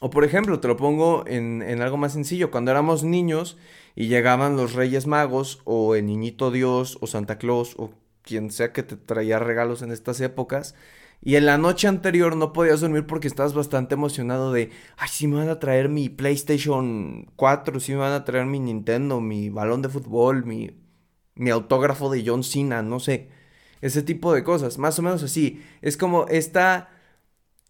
O 0.00 0.10
por 0.10 0.24
ejemplo, 0.24 0.60
te 0.60 0.68
lo 0.68 0.76
pongo 0.76 1.24
en, 1.26 1.62
en 1.62 1.80
algo 1.80 1.96
más 1.96 2.12
sencillo, 2.12 2.50
cuando 2.50 2.70
éramos 2.70 3.02
niños 3.02 3.56
y 3.94 4.08
llegaban 4.08 4.56
los 4.56 4.74
Reyes 4.74 5.06
Magos 5.06 5.60
o 5.64 5.94
el 5.94 6.06
Niñito 6.06 6.50
Dios 6.50 6.98
o 7.00 7.06
Santa 7.06 7.38
Claus 7.38 7.74
o 7.78 7.92
quien 8.22 8.50
sea 8.50 8.72
que 8.72 8.82
te 8.82 8.96
traía 8.96 9.38
regalos 9.38 9.82
en 9.82 9.92
estas 9.92 10.20
épocas, 10.20 10.74
y 11.22 11.36
en 11.36 11.46
la 11.46 11.58
noche 11.58 11.88
anterior 11.88 12.36
no 12.36 12.52
podías 12.52 12.80
dormir 12.80 13.06
porque 13.06 13.28
estabas 13.28 13.54
bastante 13.54 13.94
emocionado 13.94 14.52
de, 14.52 14.70
ay, 14.96 15.08
si 15.10 15.26
me 15.26 15.36
van 15.36 15.48
a 15.48 15.58
traer 15.58 15.88
mi 15.88 16.08
PlayStation 16.08 17.26
4, 17.36 17.80
si 17.80 17.92
me 17.92 17.98
van 17.98 18.12
a 18.12 18.24
traer 18.24 18.46
mi 18.46 18.60
Nintendo, 18.60 19.20
mi 19.20 19.48
balón 19.48 19.82
de 19.82 19.88
fútbol, 19.88 20.44
mi, 20.44 20.70
mi 21.34 21.50
autógrafo 21.50 22.10
de 22.10 22.22
John 22.26 22.44
Cena, 22.44 22.82
no 22.82 23.00
sé. 23.00 23.30
Ese 23.80 24.02
tipo 24.02 24.32
de 24.32 24.44
cosas, 24.44 24.78
más 24.78 24.98
o 24.98 25.02
menos 25.02 25.22
así. 25.22 25.62
Es 25.82 25.96
como 25.96 26.26
esta 26.28 26.90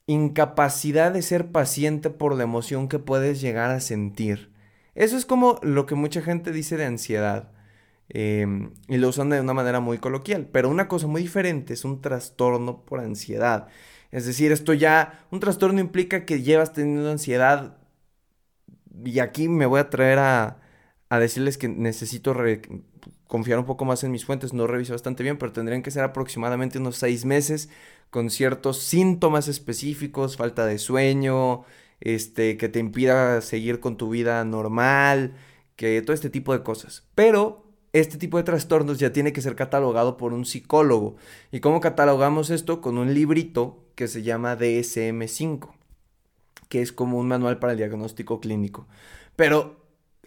incapacidad 0.06 1.12
de 1.12 1.22
ser 1.22 1.50
paciente 1.52 2.10
por 2.10 2.36
la 2.36 2.44
emoción 2.44 2.88
que 2.88 2.98
puedes 2.98 3.40
llegar 3.40 3.70
a 3.70 3.80
sentir. 3.80 4.52
Eso 4.94 5.16
es 5.16 5.26
como 5.26 5.58
lo 5.62 5.86
que 5.86 5.94
mucha 5.94 6.22
gente 6.22 6.52
dice 6.52 6.76
de 6.76 6.86
ansiedad. 6.86 7.52
Em, 8.08 8.72
y 8.88 8.98
lo 8.98 9.08
usan 9.08 9.30
de 9.30 9.40
una 9.40 9.54
manera 9.54 9.80
muy 9.80 9.98
coloquial. 9.98 10.48
Pero 10.52 10.70
una 10.70 10.88
cosa 10.88 11.06
muy 11.06 11.22
diferente 11.22 11.74
es 11.74 11.84
un 11.84 12.00
trastorno 12.00 12.84
por 12.84 13.00
ansiedad. 13.00 13.68
Es 14.12 14.26
decir, 14.26 14.52
esto 14.52 14.72
ya, 14.74 15.26
un 15.30 15.40
trastorno 15.40 15.80
implica 15.80 16.24
que 16.24 16.42
llevas 16.42 16.72
teniendo 16.72 17.10
ansiedad. 17.10 17.78
Y 19.04 19.18
aquí 19.20 19.48
me 19.48 19.66
voy 19.66 19.80
a 19.80 19.90
traer 19.90 20.18
a, 20.18 20.58
a 21.08 21.18
decirles 21.18 21.58
que 21.58 21.68
necesito 21.68 22.34
confiar 23.26 23.58
un 23.58 23.66
poco 23.66 23.84
más 23.84 24.04
en 24.04 24.12
mis 24.12 24.24
fuentes. 24.24 24.52
No 24.52 24.66
reviso 24.66 24.92
bastante 24.94 25.22
bien, 25.22 25.38
pero 25.38 25.52
tendrían 25.52 25.82
que 25.82 25.90
ser 25.90 26.04
aproximadamente 26.04 26.78
unos 26.78 26.96
seis 26.96 27.24
meses 27.24 27.68
con 28.16 28.30
ciertos 28.30 28.78
síntomas 28.78 29.46
específicos, 29.46 30.38
falta 30.38 30.64
de 30.64 30.78
sueño, 30.78 31.64
este, 32.00 32.56
que 32.56 32.70
te 32.70 32.78
impida 32.78 33.42
seguir 33.42 33.78
con 33.78 33.99
tu 33.99 34.08
vida 34.08 34.42
normal, 34.42 35.35
que 35.76 36.00
todo 36.00 36.14
este 36.14 36.30
tipo 36.30 36.54
de 36.54 36.62
cosas. 36.62 37.06
Pero 37.14 37.66
este 37.92 38.16
tipo 38.16 38.38
de 38.38 38.44
trastornos 38.44 38.99
ya 38.99 39.12
tiene 39.12 39.35
que 39.35 39.42
ser 39.42 39.54
catalogado 39.54 40.16
por 40.16 40.32
un 40.32 40.46
psicólogo. 40.46 41.16
¿Y 41.52 41.61
cómo 41.61 41.82
catalogamos 41.82 42.49
esto? 42.49 42.80
Con 42.80 42.96
un 42.96 43.12
librito 43.12 43.85
que 43.96 44.08
se 44.08 44.23
llama 44.23 44.56
DSM5, 44.56 45.75
que 46.70 46.80
es 46.80 46.92
como 46.92 47.18
un 47.18 47.28
manual 47.28 47.58
para 47.58 47.73
el 47.73 47.76
diagnóstico 47.76 48.40
clínico. 48.40 48.88
Pero 49.37 49.76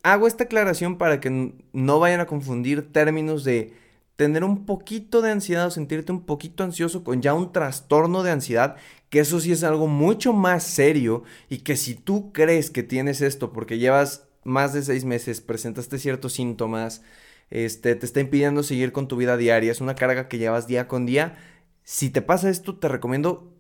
hago 0.04 0.28
esta 0.28 0.44
aclaración 0.44 1.00
para 1.00 1.20
que 1.20 1.56
no 1.74 2.00
vayan 2.00 2.20
a 2.20 2.28
confundir 2.28 2.94
términos 2.94 3.44
de 3.44 3.74
tener 4.20 4.44
un 4.44 4.66
poquito 4.66 5.22
de 5.22 5.32
ansiedad 5.32 5.68
o 5.68 5.72
sentirte 5.72 6.12
un 6.12 6.26
poquito 6.26 6.66
ansioso 6.66 7.06
con 7.06 7.22
ya 7.22 7.34
un 7.34 7.54
trastorno 7.54 8.22
de 8.22 8.32
ansiedad, 8.32 8.76
que 9.10 9.22
eso 9.22 9.40
sí 9.40 9.54
es 9.54 9.64
algo 9.64 9.88
mucho 9.88 10.34
más 10.34 10.66
serio 10.66 11.24
y 11.48 11.60
que 11.60 11.78
si 11.78 11.96
tú 11.96 12.34
crees 12.34 12.70
que 12.70 12.84
tienes 12.84 13.22
esto 13.22 13.54
porque 13.54 13.78
llevas 13.78 14.28
más 14.44 14.74
de 14.74 14.84
seis 14.84 15.06
meses, 15.06 15.40
presentaste 15.40 16.00
ciertos 16.00 16.34
síntomas, 16.34 17.02
este, 17.50 17.96
te 17.96 18.06
está 18.06 18.20
impidiendo 18.20 18.62
seguir 18.62 18.92
con 18.92 19.08
tu 19.08 19.16
vida 19.16 19.38
diaria, 19.38 19.72
es 19.72 19.80
una 19.80 19.96
carga 19.96 20.28
que 20.28 20.38
llevas 20.38 20.68
día 20.68 20.90
con 20.90 21.06
día. 21.06 21.38
Si 21.84 22.10
te 22.10 22.22
pasa 22.22 22.50
esto, 22.50 22.76
te 22.78 22.90
recomiendo, 22.90 23.54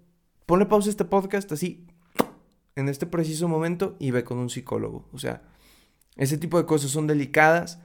ponle 0.45 0.65
pausa 0.65 0.89
a 0.89 0.91
este 0.91 1.05
podcast 1.05 1.49
así, 1.53 1.87
en 2.75 2.89
este 2.89 3.05
preciso 3.05 3.47
momento, 3.47 3.95
y 3.97 4.11
ve 4.11 4.25
con 4.25 4.37
un 4.37 4.49
psicólogo. 4.49 5.07
O 5.13 5.19
sea, 5.19 5.41
ese 6.17 6.37
tipo 6.37 6.57
de 6.57 6.65
cosas 6.65 6.91
son 6.91 7.07
delicadas 7.07 7.79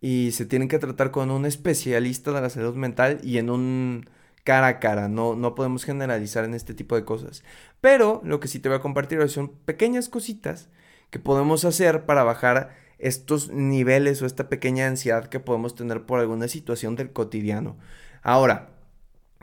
y 0.00 0.32
se 0.32 0.46
tienen 0.46 0.68
que 0.68 0.78
tratar 0.78 1.10
con 1.10 1.30
un 1.30 1.46
especialista 1.46 2.32
de 2.32 2.40
la 2.40 2.50
salud 2.50 2.74
mental 2.74 3.20
y 3.22 3.38
en 3.38 3.50
un 3.50 4.08
cara 4.44 4.68
a 4.68 4.78
cara, 4.80 5.08
no, 5.08 5.34
no 5.36 5.54
podemos 5.54 5.84
generalizar 5.84 6.44
en 6.44 6.54
este 6.54 6.74
tipo 6.74 6.96
de 6.96 7.04
cosas. 7.04 7.42
Pero 7.80 8.20
lo 8.24 8.40
que 8.40 8.48
sí 8.48 8.60
te 8.60 8.68
voy 8.68 8.78
a 8.78 8.82
compartir 8.82 9.18
hoy 9.18 9.28
son 9.28 9.48
pequeñas 9.48 10.08
cositas 10.08 10.68
que 11.10 11.18
podemos 11.18 11.64
hacer 11.64 12.06
para 12.06 12.22
bajar 12.24 12.76
estos 12.98 13.50
niveles 13.50 14.22
o 14.22 14.26
esta 14.26 14.48
pequeña 14.48 14.86
ansiedad 14.86 15.28
que 15.28 15.40
podemos 15.40 15.74
tener 15.74 16.04
por 16.06 16.20
alguna 16.20 16.48
situación 16.48 16.96
del 16.96 17.12
cotidiano. 17.12 17.76
Ahora, 18.22 18.70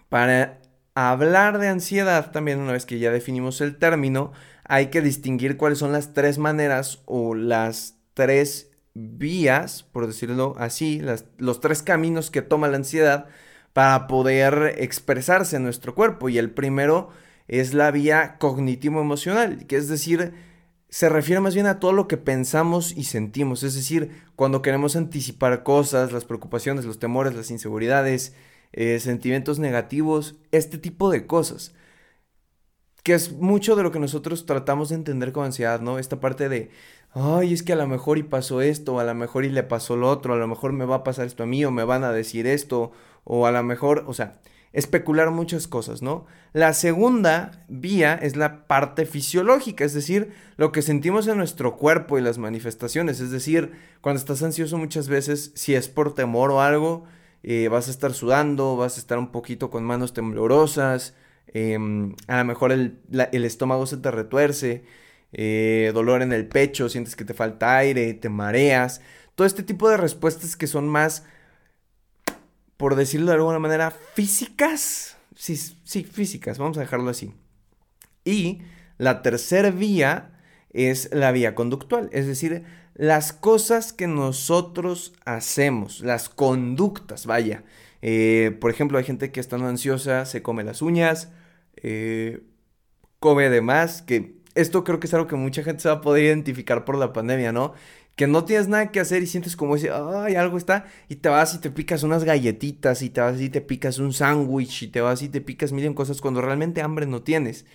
para 0.10 0.60
hablar 0.94 1.60
de 1.60 1.68
ansiedad, 1.68 2.32
también 2.32 2.60
una 2.60 2.74
vez 2.74 2.86
que 2.86 3.00
ya 3.00 3.12
definimos 3.12 3.62
el 3.62 3.78
término, 3.78 4.32
hay 4.64 4.88
que 4.88 5.02
distinguir 5.02 5.58
cuáles 5.58 5.80
son 5.80 5.92
las 5.92 6.14
tres 6.14 6.38
maneras 6.38 7.02
o 7.06 7.36
las 7.36 7.98
tres 8.14 8.72
vías, 8.96 9.84
por 9.84 10.08
decirlo 10.08 10.56
así, 10.58 11.02
los 11.38 11.60
tres 11.60 11.84
caminos 11.84 12.32
que 12.32 12.42
toma 12.42 12.68
la 12.68 12.78
ansiedad 12.78 13.28
para 13.74 14.08
poder 14.08 14.76
expresarse 14.80 15.58
en 15.58 15.64
nuestro 15.64 15.94
cuerpo. 15.94 16.30
Y 16.30 16.38
el 16.40 16.50
primero 16.50 17.10
es 17.48 17.74
la 17.74 17.92
vía 17.92 18.38
cognitivo-emocional, 18.40 19.68
que 19.68 19.76
es 19.76 19.88
decir, 19.88 20.34
se 20.90 21.10
refiere 21.10 21.42
más 21.42 21.54
bien 21.54 21.68
a 21.68 21.80
todo 21.80 21.92
lo 21.92 22.08
que 22.08 22.18
pensamos 22.18 22.96
y 22.96 23.04
sentimos, 23.04 23.64
es 23.64 23.76
decir, 23.76 24.24
cuando 24.36 24.62
queremos 24.62 24.96
anticipar 24.96 25.64
cosas, 25.64 26.14
las 26.14 26.26
preocupaciones, 26.26 26.86
los 26.86 27.00
temores, 27.00 27.36
las 27.36 27.52
inseguridades, 27.52 28.34
eh, 28.72 29.00
sentimientos 29.00 29.60
negativos, 29.60 30.36
este 30.52 30.78
tipo 30.78 31.12
de 31.12 31.28
cosas. 31.28 31.74
Que 33.06 33.14
es 33.14 33.34
mucho 33.34 33.76
de 33.76 33.84
lo 33.84 33.92
que 33.92 34.00
nosotros 34.00 34.48
tratamos 34.48 34.90
de 34.90 34.96
entender 34.96 35.32
con 35.32 35.46
ansiedad, 35.46 35.80
¿no? 35.80 36.00
Esta 36.00 36.20
parte 36.20 36.50
de, 36.50 36.72
ay, 37.12 37.54
es 37.54 37.62
que 37.62 37.74
a 37.74 37.76
lo 37.76 37.86
mejor 37.86 38.18
y 38.18 38.24
pasó 38.24 38.62
esto, 38.62 39.00
a 39.00 39.04
lo 39.04 39.14
mejor 39.14 39.46
y 39.46 39.50
le 39.50 39.62
pasó 39.62 39.96
lo 39.96 40.10
otro, 40.10 40.34
a 40.34 40.38
lo 40.38 40.48
mejor 40.48 40.74
me 40.74 40.86
va 40.86 40.96
a 40.96 41.04
pasar 41.04 41.28
esto 41.28 41.44
a 41.44 41.46
mí, 41.46 41.64
o 41.64 41.70
me 41.70 41.84
van 41.84 42.04
a 42.04 42.12
decir 42.12 42.48
esto, 42.48 42.94
o 43.24 43.46
a 43.46 43.52
lo 43.52 43.62
mejor, 43.62 44.06
o 44.08 44.16
sea, 44.16 44.40
especular 44.74 45.30
muchas 45.30 45.68
cosas, 45.68 46.02
¿no? 46.02 46.26
La 46.52 46.74
segunda 46.74 47.64
vía 47.68 48.16
es 48.16 48.36
la 48.36 48.66
parte 48.66 49.06
fisiológica, 49.06 49.86
es 49.86 49.94
decir, 49.94 50.34
lo 50.58 50.72
que 50.72 50.82
sentimos 50.82 51.28
en 51.28 51.38
nuestro 51.38 51.78
cuerpo 51.78 52.18
y 52.18 52.24
las 52.24 52.40
manifestaciones, 52.40 53.20
es 53.20 53.30
decir, 53.30 53.74
cuando 54.02 54.20
estás 54.20 54.42
ansioso 54.42 54.80
muchas 54.80 55.10
veces, 55.10 55.52
si 55.54 55.76
es 55.76 55.90
por 55.90 56.16
temor 56.16 56.50
o 56.50 56.62
algo, 56.62 57.04
eh, 57.44 57.68
vas 57.70 57.88
a 57.88 57.92
estar 57.92 58.14
sudando, 58.14 58.76
vas 58.78 58.98
a 58.98 59.00
estar 59.00 59.20
un 59.20 59.32
poquito 59.32 59.70
con 59.70 59.84
manos 59.84 60.14
temblorosas, 60.14 61.14
em, 61.48 62.16
a 62.28 62.40
lo 62.40 62.46
mejor 62.46 62.72
el, 62.72 63.00
estómago 63.32 63.86
se 63.86 63.98
te 63.98 64.12
retuerce, 64.12 64.84
eh, 65.34 65.92
dolor 65.94 66.22
en 66.22 66.34
el 66.34 66.48
pecho, 66.48 66.90
sientes 66.90 67.16
que 67.16 67.26
te 67.26 67.34
falta 67.34 67.78
aire, 67.78 68.14
te 68.14 68.30
mareas, 68.30 69.02
todo 69.36 69.48
este 69.48 69.64
tipo 69.64 69.90
de 69.90 69.98
respuestas 69.98 70.56
que 70.56 70.68
son 70.68 70.88
más 70.88 71.24
por 72.78 72.96
decirlo 72.96 73.28
de 73.28 73.38
alguna 73.38 73.60
manera, 73.60 73.92
físicas. 73.92 75.18
Sí, 75.36 75.58
sí, 75.58 76.04
físicas, 76.04 76.58
vamos 76.58 76.78
a 76.78 76.82
dejarlo 76.82 77.10
así. 77.10 77.34
Y 78.24 78.62
la 78.98 79.22
tercera 79.22 79.72
vía 79.72 80.40
es 80.72 81.10
la 81.14 81.32
vía 81.32 81.56
conductual, 81.56 82.10
es 82.12 82.28
decir, 82.28 82.64
las 82.94 83.34
cosas 83.34 83.94
que 83.94 84.08
nosotros 84.08 85.14
hacemos, 85.26 86.02
las 86.02 86.30
conductas, 86.30 87.26
vaya. 87.26 87.64
Eh, 88.08 88.56
por 88.62 88.70
ejemplo, 88.70 89.00
hay 89.00 89.04
gente 89.04 89.32
que 89.32 89.40
estando 89.40 89.68
ansiosa 89.68 90.26
se 90.26 90.44
come 90.44 90.64
las 90.64 90.84
uñas, 90.84 91.32
eh, 91.78 92.44
come 93.20 93.50
de 93.50 93.62
más, 93.62 94.04
que 94.04 94.36
esto 94.56 94.84
creo 94.84 95.00
que 95.00 95.08
es 95.08 95.14
algo 95.16 95.28
que 95.28 95.36
mucha 95.36 95.64
gente 95.64 95.82
se 95.82 95.90
va 95.90 95.96
a 95.96 96.02
poder 96.02 96.26
identificar 96.26 96.86
por 96.86 96.98
la 96.98 97.14
pandemia, 97.14 97.52
¿no? 97.52 97.74
que 98.16 98.28
no 98.28 98.46
tienes 98.46 98.68
nada 98.68 98.92
que 98.92 99.00
hacer 99.00 99.24
y 99.24 99.28
sientes 99.28 99.56
como 99.56 99.76
ese, 99.76 99.90
ay, 99.92 100.36
algo 100.36 100.58
está, 100.58 100.86
y 101.10 101.16
te 101.18 101.30
vas 101.30 101.54
y 101.56 101.60
te 101.60 101.72
picas 101.72 102.04
unas 102.04 102.24
galletitas, 102.24 103.02
y 103.02 103.10
te 103.10 103.22
vas 103.22 103.42
y 103.42 103.50
te 103.50 103.62
picas 103.62 104.00
un 104.00 104.14
sándwich, 104.14 104.84
y 104.84 104.88
te 104.88 105.02
vas 105.02 105.22
y 105.22 105.30
te 105.30 105.42
picas 105.42 105.72
mil 105.72 105.94
cosas 105.96 106.22
cuando 106.22 106.42
realmente 106.42 106.82
hambre 106.82 107.08
no 107.08 107.24
tienes. 107.24 107.66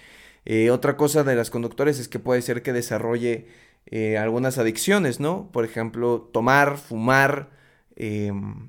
Eh, 0.47 0.71
otra 0.71 0.97
cosa 0.97 1.25
de 1.25 1.35
las 1.37 1.51
conductores 1.51 1.99
es 1.99 2.09
que 2.09 2.19
puede 2.19 2.43
ser 2.43 2.63
que 2.63 2.73
desarrolle 2.73 3.49
eh, 3.87 4.19
algunas 4.19 4.59
adicciones, 4.59 5.21
¿no? 5.21 5.51
Por 5.53 5.65
ejemplo, 5.65 6.31
tomar, 6.33 6.79
fumar, 6.79 7.51
em, 7.97 8.69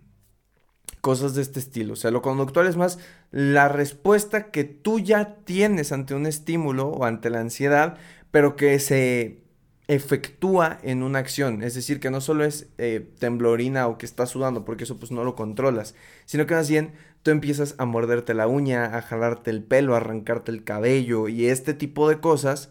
cosas 1.01 1.35
de 1.35 1.41
este 1.41 1.59
estilo. 1.59 1.93
O 1.93 1.95
sea, 1.95 2.11
lo 2.11 2.21
conductual 2.21 2.67
es 2.67 2.77
más 2.77 2.99
la 3.31 3.67
respuesta 3.67 4.51
que 4.51 4.63
tú 4.63 4.99
ya 4.99 5.35
tienes 5.43 5.91
ante 5.91 6.13
un 6.15 6.25
estímulo 6.25 6.87
o 6.89 7.05
ante 7.05 7.29
la 7.29 7.39
ansiedad, 7.39 7.97
pero 8.31 8.55
que 8.55 8.79
se 8.79 9.41
efectúa 9.87 10.79
en 10.83 11.03
una 11.03 11.19
acción. 11.19 11.63
Es 11.63 11.75
decir, 11.75 11.99
que 11.99 12.11
no 12.11 12.21
solo 12.21 12.45
es 12.45 12.69
eh, 12.77 13.05
temblorina 13.19 13.87
o 13.87 13.97
que 13.97 14.05
estás 14.05 14.29
sudando, 14.29 14.63
porque 14.63 14.85
eso 14.85 14.97
pues 14.97 15.11
no 15.11 15.23
lo 15.23 15.35
controlas, 15.35 15.95
sino 16.25 16.45
que 16.45 16.53
más 16.53 16.69
bien 16.69 16.93
tú 17.23 17.31
empiezas 17.31 17.75
a 17.77 17.85
morderte 17.85 18.33
la 18.33 18.47
uña, 18.47 18.95
a 18.95 19.01
jalarte 19.01 19.51
el 19.51 19.63
pelo, 19.63 19.93
a 19.93 19.97
arrancarte 19.97 20.51
el 20.51 20.63
cabello 20.63 21.27
y 21.27 21.47
este 21.47 21.73
tipo 21.73 22.07
de 22.07 22.19
cosas 22.19 22.69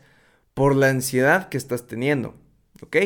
por 0.54 0.74
la 0.76 0.88
ansiedad 0.88 1.48
que 1.48 1.58
estás 1.58 1.86
teniendo. 1.86 2.34
¿Ok? 2.82 2.96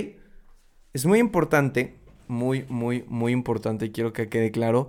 Es 0.92 1.06
muy 1.06 1.18
importante, 1.18 1.96
muy, 2.28 2.64
muy, 2.68 3.04
muy 3.08 3.32
importante, 3.32 3.86
y 3.86 3.90
quiero 3.90 4.12
que 4.12 4.28
quede 4.28 4.50
claro, 4.50 4.88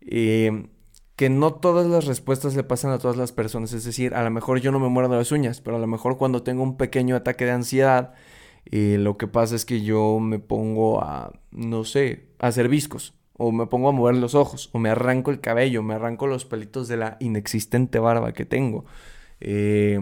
eh, 0.00 0.68
que 1.16 1.30
no 1.30 1.54
todas 1.54 1.86
las 1.86 2.06
respuestas 2.06 2.54
le 2.56 2.62
pasan 2.64 2.90
a 2.90 2.98
todas 2.98 3.16
las 3.16 3.32
personas. 3.32 3.72
Es 3.72 3.84
decir, 3.84 4.14
a 4.14 4.22
lo 4.22 4.30
mejor 4.30 4.60
yo 4.60 4.72
no 4.72 4.78
me 4.80 4.88
muerdo 4.88 5.16
las 5.16 5.32
uñas, 5.32 5.60
pero 5.60 5.76
a 5.76 5.80
lo 5.80 5.86
mejor 5.86 6.18
cuando 6.18 6.42
tengo 6.42 6.62
un 6.62 6.76
pequeño 6.76 7.16
ataque 7.16 7.46
de 7.46 7.52
ansiedad, 7.52 8.14
y 8.70 8.96
lo 8.96 9.16
que 9.16 9.28
pasa 9.28 9.54
es 9.54 9.64
que 9.64 9.82
yo 9.82 10.18
me 10.20 10.38
pongo 10.38 11.00
a, 11.02 11.32
no 11.52 11.84
sé, 11.84 12.28
a 12.38 12.48
hacer 12.48 12.68
viscos. 12.68 13.14
O 13.38 13.52
me 13.52 13.66
pongo 13.66 13.88
a 13.88 13.92
mover 13.92 14.16
los 14.16 14.34
ojos. 14.34 14.70
O 14.72 14.78
me 14.78 14.90
arranco 14.90 15.30
el 15.30 15.40
cabello. 15.40 15.82
Me 15.82 15.94
arranco 15.94 16.26
los 16.26 16.44
pelitos 16.44 16.88
de 16.88 16.96
la 16.96 17.16
inexistente 17.20 17.98
barba 17.98 18.32
que 18.32 18.44
tengo. 18.44 18.84
Eh, 19.40 20.00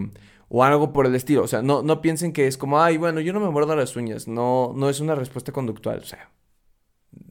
o 0.49 0.63
algo 0.63 0.93
por 0.93 1.05
el 1.05 1.15
estilo. 1.15 1.43
O 1.43 1.47
sea, 1.47 1.61
no, 1.61 1.83
no 1.83 2.01
piensen 2.01 2.33
que 2.33 2.47
es 2.47 2.57
como, 2.57 2.81
ay, 2.81 2.97
bueno, 2.97 3.19
yo 3.19 3.33
no 3.33 3.39
me 3.39 3.49
muerdo 3.49 3.75
las 3.75 3.95
uñas. 3.95 4.27
No, 4.27 4.73
no 4.75 4.89
es 4.89 4.99
una 4.99 5.15
respuesta 5.15 5.51
conductual. 5.51 5.99
O 5.99 6.05
sea, 6.05 6.31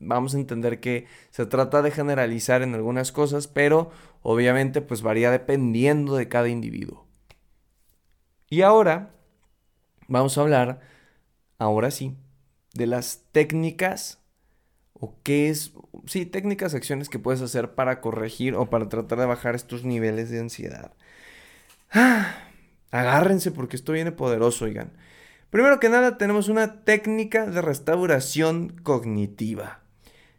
vamos 0.01 0.35
a 0.35 0.39
entender 0.39 0.81
que 0.81 1.07
se 1.31 1.47
trata 1.47 1.83
de 1.83 1.91
generalizar 1.91 2.63
en 2.63 2.75
algunas 2.75 3.13
cosas, 3.13 3.47
pero 3.47 3.91
obviamente 4.23 4.81
pues 4.81 5.03
varía 5.03 5.31
dependiendo 5.31 6.17
de 6.17 6.29
cada 6.29 6.49
individuo. 6.49 7.07
Y 8.49 8.63
ahora 8.63 9.11
vamos 10.09 10.37
a 10.37 10.43
hablar 10.43 10.81
ahora 11.59 11.91
sí, 11.91 12.17
de 12.75 12.87
las 12.87 13.23
técnicas 13.33 14.21
o 14.93 15.17
qué 15.23 15.51
es, 15.51 15.73
sí, 16.07 16.27
técnicas, 16.27 16.75
acciones 16.75 17.09
que 17.09 17.19
puedes 17.19 17.43
hacer 17.43 17.75
para 17.75 18.01
corregir 18.01 18.55
o 18.55 18.71
para 18.71 18.89
tratar 18.89 19.19
de 19.19 19.27
bajar 19.27 19.55
estos 19.55 19.85
niveles 19.85 20.31
de 20.31 20.41
ansiedad. 20.41 20.93
Ah, 21.91 22.37
agárrense 22.91 23.51
porque 23.51 23.77
esto 23.77 23.93
viene 23.93 24.13
poderoso, 24.13 24.65
oigan. 24.65 24.93
Primero 25.55 25.79
que 25.79 25.89
nada, 25.89 26.19
tenemos 26.19 26.49
una 26.49 26.83
técnica 26.83 27.47
de 27.47 27.63
restauración 27.63 28.71
cognitiva. 28.83 29.83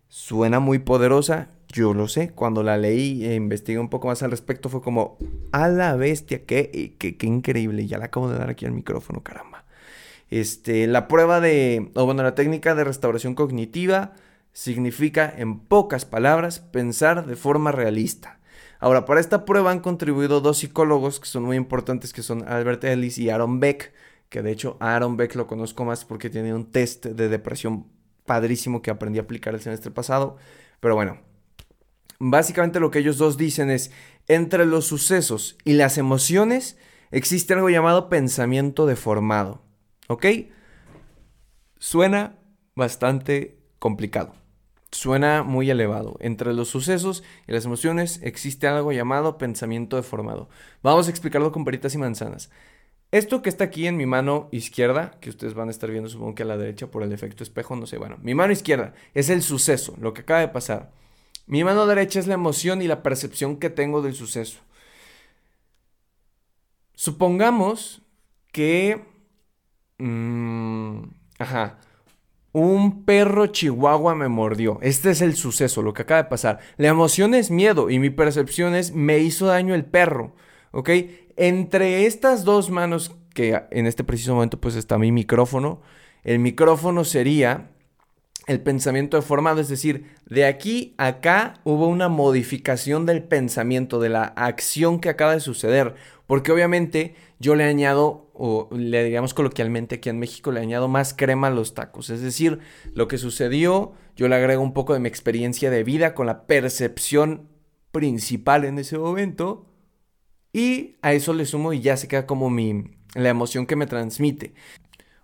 Suena 0.10 0.60
muy 0.60 0.80
poderosa, 0.80 1.52
yo 1.70 1.94
lo 1.94 2.10
sé. 2.10 2.32
Cuando 2.32 2.64
la 2.64 2.76
leí 2.76 3.24
e 3.24 3.34
investigué 3.36 3.80
un 3.80 3.88
poco 3.88 4.10
más 4.10 4.24
al 4.24 4.32
respecto, 4.32 4.68
fue 4.68 4.82
como, 4.82 5.18
a 5.54 5.70
la 5.70 5.96
bestia, 5.96 6.44
qué, 6.46 6.98
qué, 7.00 7.16
qué 7.16 7.28
increíble. 7.28 7.88
Ya 7.88 7.98
la 7.98 8.08
acabo 8.08 8.30
de 8.30 8.38
dar 8.38 8.50
aquí 8.50 8.66
al 8.66 8.74
micrófono, 8.74 9.24
caramba. 9.24 9.64
Este, 10.30 10.86
la 10.86 11.08
prueba 11.08 11.40
de, 11.40 11.92
o 11.96 12.04
bueno, 12.04 12.22
la 12.22 12.36
técnica 12.36 12.76
de 12.76 12.84
restauración 12.84 13.36
cognitiva 13.36 14.16
significa, 14.52 15.34
en 15.34 15.60
pocas 15.60 16.04
palabras, 16.04 16.60
pensar 16.60 17.26
de 17.26 17.38
forma 17.38 17.72
realista. 17.72 18.40
Ahora, 18.82 19.06
para 19.06 19.22
esta 19.22 19.46
prueba 19.46 19.72
han 19.72 19.80
contribuido 19.80 20.42
dos 20.42 20.58
psicólogos 20.58 21.22
que 21.22 21.28
son 21.28 21.44
muy 21.44 21.56
importantes, 21.56 22.12
que 22.12 22.22
son 22.22 22.46
Albert 22.50 22.84
Ellis 22.84 23.18
y 23.18 23.30
Aaron 23.30 23.62
Beck, 23.62 23.94
que 24.36 24.42
de 24.42 24.52
hecho 24.52 24.76
Aaron 24.82 25.16
Beck 25.16 25.34
lo 25.36 25.48
conozco 25.48 25.86
más 25.86 26.04
porque 26.04 26.30
tiene 26.30 26.54
un 26.54 26.70
test 26.70 27.06
de 27.06 27.30
depresión 27.30 27.86
padrísimo 28.26 28.82
que 28.82 28.92
aprendí 28.92 29.18
a 29.18 29.22
aplicar 29.22 29.56
el 29.56 29.62
semestre 29.62 29.92
pasado. 29.92 30.36
Pero 30.82 30.94
bueno, 30.94 31.22
básicamente 32.20 32.82
lo 32.82 32.92
que 32.92 33.00
ellos 33.00 33.18
dos 33.18 33.38
dicen 33.38 33.70
es, 33.72 33.92
entre 34.28 34.66
los 34.66 34.88
sucesos 34.88 35.58
y 35.64 35.76
las 35.76 35.98
emociones 35.98 36.78
existe 37.12 37.54
algo 37.54 37.70
llamado 37.70 38.10
pensamiento 38.10 38.86
deformado. 38.86 39.62
¿Ok? 40.10 40.26
Suena 41.80 42.38
bastante 42.76 43.58
complicado. 43.80 44.36
Suena 44.92 45.44
muy 45.44 45.70
elevado. 45.70 46.18
Entre 46.20 46.54
los 46.54 46.68
sucesos 46.68 47.24
y 47.48 47.54
las 47.54 47.64
emociones 47.64 48.20
existe 48.22 48.68
algo 48.68 48.92
llamado 48.92 49.38
pensamiento 49.38 49.96
deformado. 49.96 50.50
Vamos 50.84 51.08
a 51.08 51.10
explicarlo 51.12 51.54
con 51.54 51.64
peritas 51.64 51.96
y 51.96 52.00
manzanas. 52.00 52.50
Esto 53.16 53.42
que 53.42 53.48
está 53.50 53.64
aquí 53.64 53.88
en 53.88 53.96
mi 53.96 54.06
mano 54.06 54.50
izquierda, 54.52 55.18
que 55.22 55.30
ustedes 55.30 55.54
van 55.54 55.70
a 55.70 55.72
estar 55.72 55.90
viendo 55.90 56.10
supongo 56.10 56.36
que 56.36 56.44
a 56.44 56.46
la 56.46 56.58
derecha 56.58 56.88
por 56.88 57.02
el 57.02 57.14
efecto 57.14 57.44
espejo, 57.44 57.76
no 57.78 57.88
sé, 57.88 57.98
bueno, 57.98 58.18
mi 58.22 58.36
mano 58.36 58.52
izquierda 58.52 58.94
es 59.14 59.30
el 59.30 59.42
suceso, 59.42 59.96
lo 60.02 60.14
que 60.14 60.22
acaba 60.22 60.42
de 60.42 60.50
pasar. 60.50 60.92
Mi 61.48 61.64
mano 61.64 61.86
derecha 61.88 62.20
es 62.20 62.28
la 62.28 62.34
emoción 62.34 62.82
y 62.82 62.88
la 62.88 63.04
percepción 63.04 63.58
que 63.58 63.70
tengo 63.70 64.02
del 64.02 64.16
suceso. 64.16 64.60
Supongamos 66.96 68.02
que 68.52 69.02
Mm, 69.98 71.04
ajá. 71.40 71.80
Un 72.52 73.06
perro 73.06 73.48
chihuahua 73.48 74.16
me 74.16 74.30
mordió. 74.30 74.80
Este 74.82 75.12
es 75.12 75.22
el 75.22 75.36
suceso, 75.36 75.82
lo 75.82 75.94
que 75.94 76.04
acaba 76.04 76.24
de 76.24 76.30
pasar. 76.30 76.60
La 76.78 76.88
emoción 76.90 77.34
es 77.36 77.52
miedo 77.52 77.90
y 77.90 78.00
mi 78.00 78.10
percepción 78.10 78.76
es 78.76 78.94
me 78.94 79.20
hizo 79.20 79.48
daño 79.48 79.76
el 79.76 79.86
perro. 79.86 80.36
¿Ok? 80.72 80.90
Entre 81.38 82.06
estas 82.06 82.44
dos 82.44 82.70
manos, 82.70 83.16
que 83.34 83.62
en 83.72 83.86
este 83.88 84.04
preciso 84.04 84.34
momento 84.34 84.60
pues 84.60 84.76
está 84.76 84.98
mi 84.98 85.12
micrófono, 85.12 85.82
el 86.24 86.40
micrófono 86.40 87.04
sería 87.04 87.72
el 88.48 88.62
pensamiento 88.62 89.18
deformado, 89.18 89.60
es 89.60 89.68
decir, 89.68 90.06
de 90.28 90.46
aquí 90.46 90.94
a 90.98 91.08
acá 91.08 91.56
hubo 91.64 91.88
una 91.88 92.10
modificación 92.10 93.06
del 93.06 93.24
pensamiento, 93.24 94.00
de 94.00 94.10
la 94.10 94.24
acción 94.24 95.00
que 95.00 95.10
acaba 95.10 95.34
de 95.34 95.40
suceder, 95.40 95.96
porque 96.28 96.52
obviamente 96.52 97.16
yo 97.40 97.56
le 97.56 97.64
añado, 97.64 98.30
o 98.34 98.70
le 98.72 99.04
digamos 99.04 99.34
coloquialmente 99.34 99.96
aquí 99.96 100.10
en 100.10 100.20
México, 100.20 100.52
le 100.52 100.60
añado 100.60 100.88
más 100.88 101.14
crema 101.14 101.48
a 101.48 101.52
los 101.52 101.74
tacos, 101.74 102.10
es 102.10 102.22
decir, 102.22 102.60
lo 102.94 103.08
que 103.08 103.18
sucedió, 103.18 103.94
yo 104.16 104.28
le 104.28 104.36
agrego 104.36 104.62
un 104.62 104.74
poco 104.74 104.94
de 104.94 105.00
mi 105.00 105.08
experiencia 105.08 105.72
de 105.72 105.84
vida 105.84 106.14
con 106.14 106.28
la 106.28 106.46
percepción 106.46 107.50
principal 107.92 108.66
en 108.66 108.78
ese 108.78 108.98
momento, 108.98 109.66
Y 110.56 110.96
a 111.02 111.12
eso 111.12 111.34
le 111.34 111.46
sumo 111.46 111.74
y 111.74 111.82
ya 111.82 111.98
se 111.98 112.08
queda 112.08 112.26
como 112.26 112.50
mi, 112.50 112.86
la 113.14 113.28
emoción 113.28 113.66
que 113.66 113.76
me 113.76 113.88
transmite. 113.88 114.54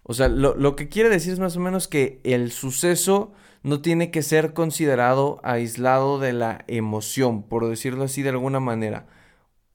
O 0.03 0.13
sea, 0.13 0.27
lo, 0.27 0.55
lo 0.55 0.75
que 0.75 0.89
quiere 0.89 1.07
decir 1.07 1.31
es 1.31 1.39
más 1.39 1.55
o 1.55 1.61
menos 1.61 1.87
que 1.87 2.19
el 2.25 2.51
suceso 2.51 3.31
no 3.63 3.81
tiene 3.81 4.11
que 4.11 4.23
ser 4.23 4.53
considerado 4.53 5.39
aislado 5.41 6.19
de 6.19 6.33
la 6.33 6.65
emoción, 6.67 7.43
por 7.43 7.69
decirlo 7.69 8.03
así 8.03 8.23
de 8.23 8.31
alguna 8.31 8.59
manera. 8.59 9.07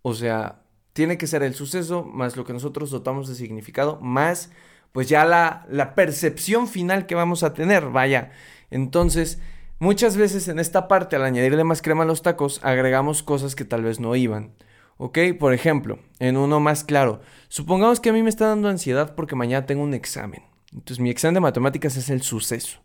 O 0.03 0.13
sea, 0.13 0.61
tiene 0.93 1.17
que 1.17 1.27
ser 1.27 1.43
el 1.43 1.55
suceso 1.55 2.05
más 2.05 2.37
lo 2.37 2.45
que 2.45 2.53
nosotros 2.53 2.91
dotamos 2.91 3.27
de 3.27 3.35
significado, 3.35 3.99
más 4.03 4.51
pues 4.93 5.09
ya 5.09 5.25
la, 5.25 5.67
la 5.71 5.95
percepción 5.95 6.69
final 6.69 7.07
que 7.07 7.15
vamos 7.15 7.43
a 7.43 7.55
tener, 7.55 7.89
vaya. 7.89 8.31
Entonces, 8.71 9.41
muchas 9.79 10.19
veces 10.19 10.49
en 10.49 10.59
esta 10.59 10.87
parte, 10.87 11.17
al 11.17 11.25
añadirle 11.25 11.65
más 11.65 11.81
crema 11.81 12.03
a 12.03 12.07
los 12.07 12.21
tacos, 12.21 12.61
agregamos 12.63 13.23
cosas 13.23 13.55
que 13.57 13.65
tal 13.65 13.85
vez 13.85 14.01
no 14.01 14.15
iban. 14.17 14.53
¿Ok? 14.99 15.19
Por 15.39 15.53
ejemplo, 15.53 15.99
en 16.19 16.37
uno 16.37 16.61
más 16.61 16.85
claro, 16.85 17.21
supongamos 17.49 18.01
que 18.01 18.11
a 18.11 18.13
mí 18.13 18.23
me 18.23 18.31
está 18.31 18.49
dando 18.49 18.69
ansiedad 18.69 19.15
porque 19.15 19.37
mañana 19.37 19.67
tengo 19.67 19.83
un 19.83 19.95
examen. 19.95 20.43
Entonces 20.73 21.01
mi 21.01 21.11
examen 21.11 21.35
de 21.35 21.41
matemáticas 21.41 21.97
es 21.97 22.11
el 22.11 22.23
suceso. 22.23 22.81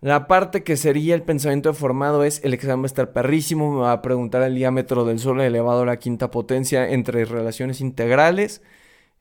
La 0.00 0.26
parte 0.26 0.64
que 0.64 0.76
sería 0.76 1.14
el 1.14 1.22
pensamiento 1.22 1.72
formado 1.74 2.24
es 2.24 2.42
el 2.44 2.54
examen 2.54 2.80
va 2.80 2.86
a 2.86 2.86
estar 2.86 3.12
perrísimo, 3.12 3.72
me 3.72 3.82
va 3.82 3.92
a 3.92 4.02
preguntar 4.02 4.42
el 4.42 4.56
diámetro 4.56 5.04
del 5.04 5.20
Sol 5.20 5.40
elevado 5.40 5.82
a 5.82 5.86
la 5.86 5.98
quinta 5.98 6.30
potencia 6.30 6.90
entre 6.90 7.24
relaciones 7.24 7.80
integrales. 7.80 8.62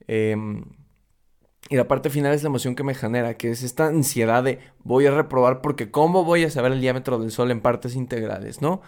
Em, 0.08 0.66
y 1.70 1.76
la 1.76 1.88
parte 1.88 2.10
final 2.10 2.34
es 2.34 2.44
la 2.44 2.48
emoción 2.48 2.76
que 2.76 2.84
me 2.84 2.96
genera, 2.96 3.36
que 3.36 3.52
es 3.52 3.64
esta 3.64 3.88
ansiedad 3.88 4.44
de 4.44 4.60
voy 4.84 5.06
a 5.06 5.12
reprobar 5.12 5.62
porque 5.62 5.92
cómo 5.92 6.26
voy 6.26 6.44
a 6.46 6.50
saber 6.50 6.72
el 6.72 6.82
diámetro 6.82 7.20
del 7.20 7.32
Sol 7.32 7.52
en 7.52 7.62
partes 7.62 7.96
integrales, 7.96 8.62
¿no? 8.62 8.82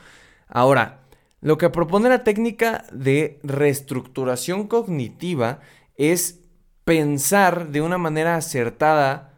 Ahora, 0.48 1.03
lo 1.44 1.58
que 1.58 1.70
propone 1.70 2.08
la 2.08 2.24
técnica 2.24 2.86
de 2.94 3.38
reestructuración 3.44 4.66
cognitiva 4.66 5.60
es 5.98 6.40
pensar 6.86 7.68
de 7.68 7.82
una 7.82 7.98
manera 7.98 8.38
acertada 8.38 9.34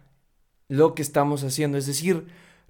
lo 0.68 0.94
que 0.94 1.02
estamos 1.02 1.44
haciendo, 1.44 1.80
es 1.80 1.88
decir, 1.88 2.28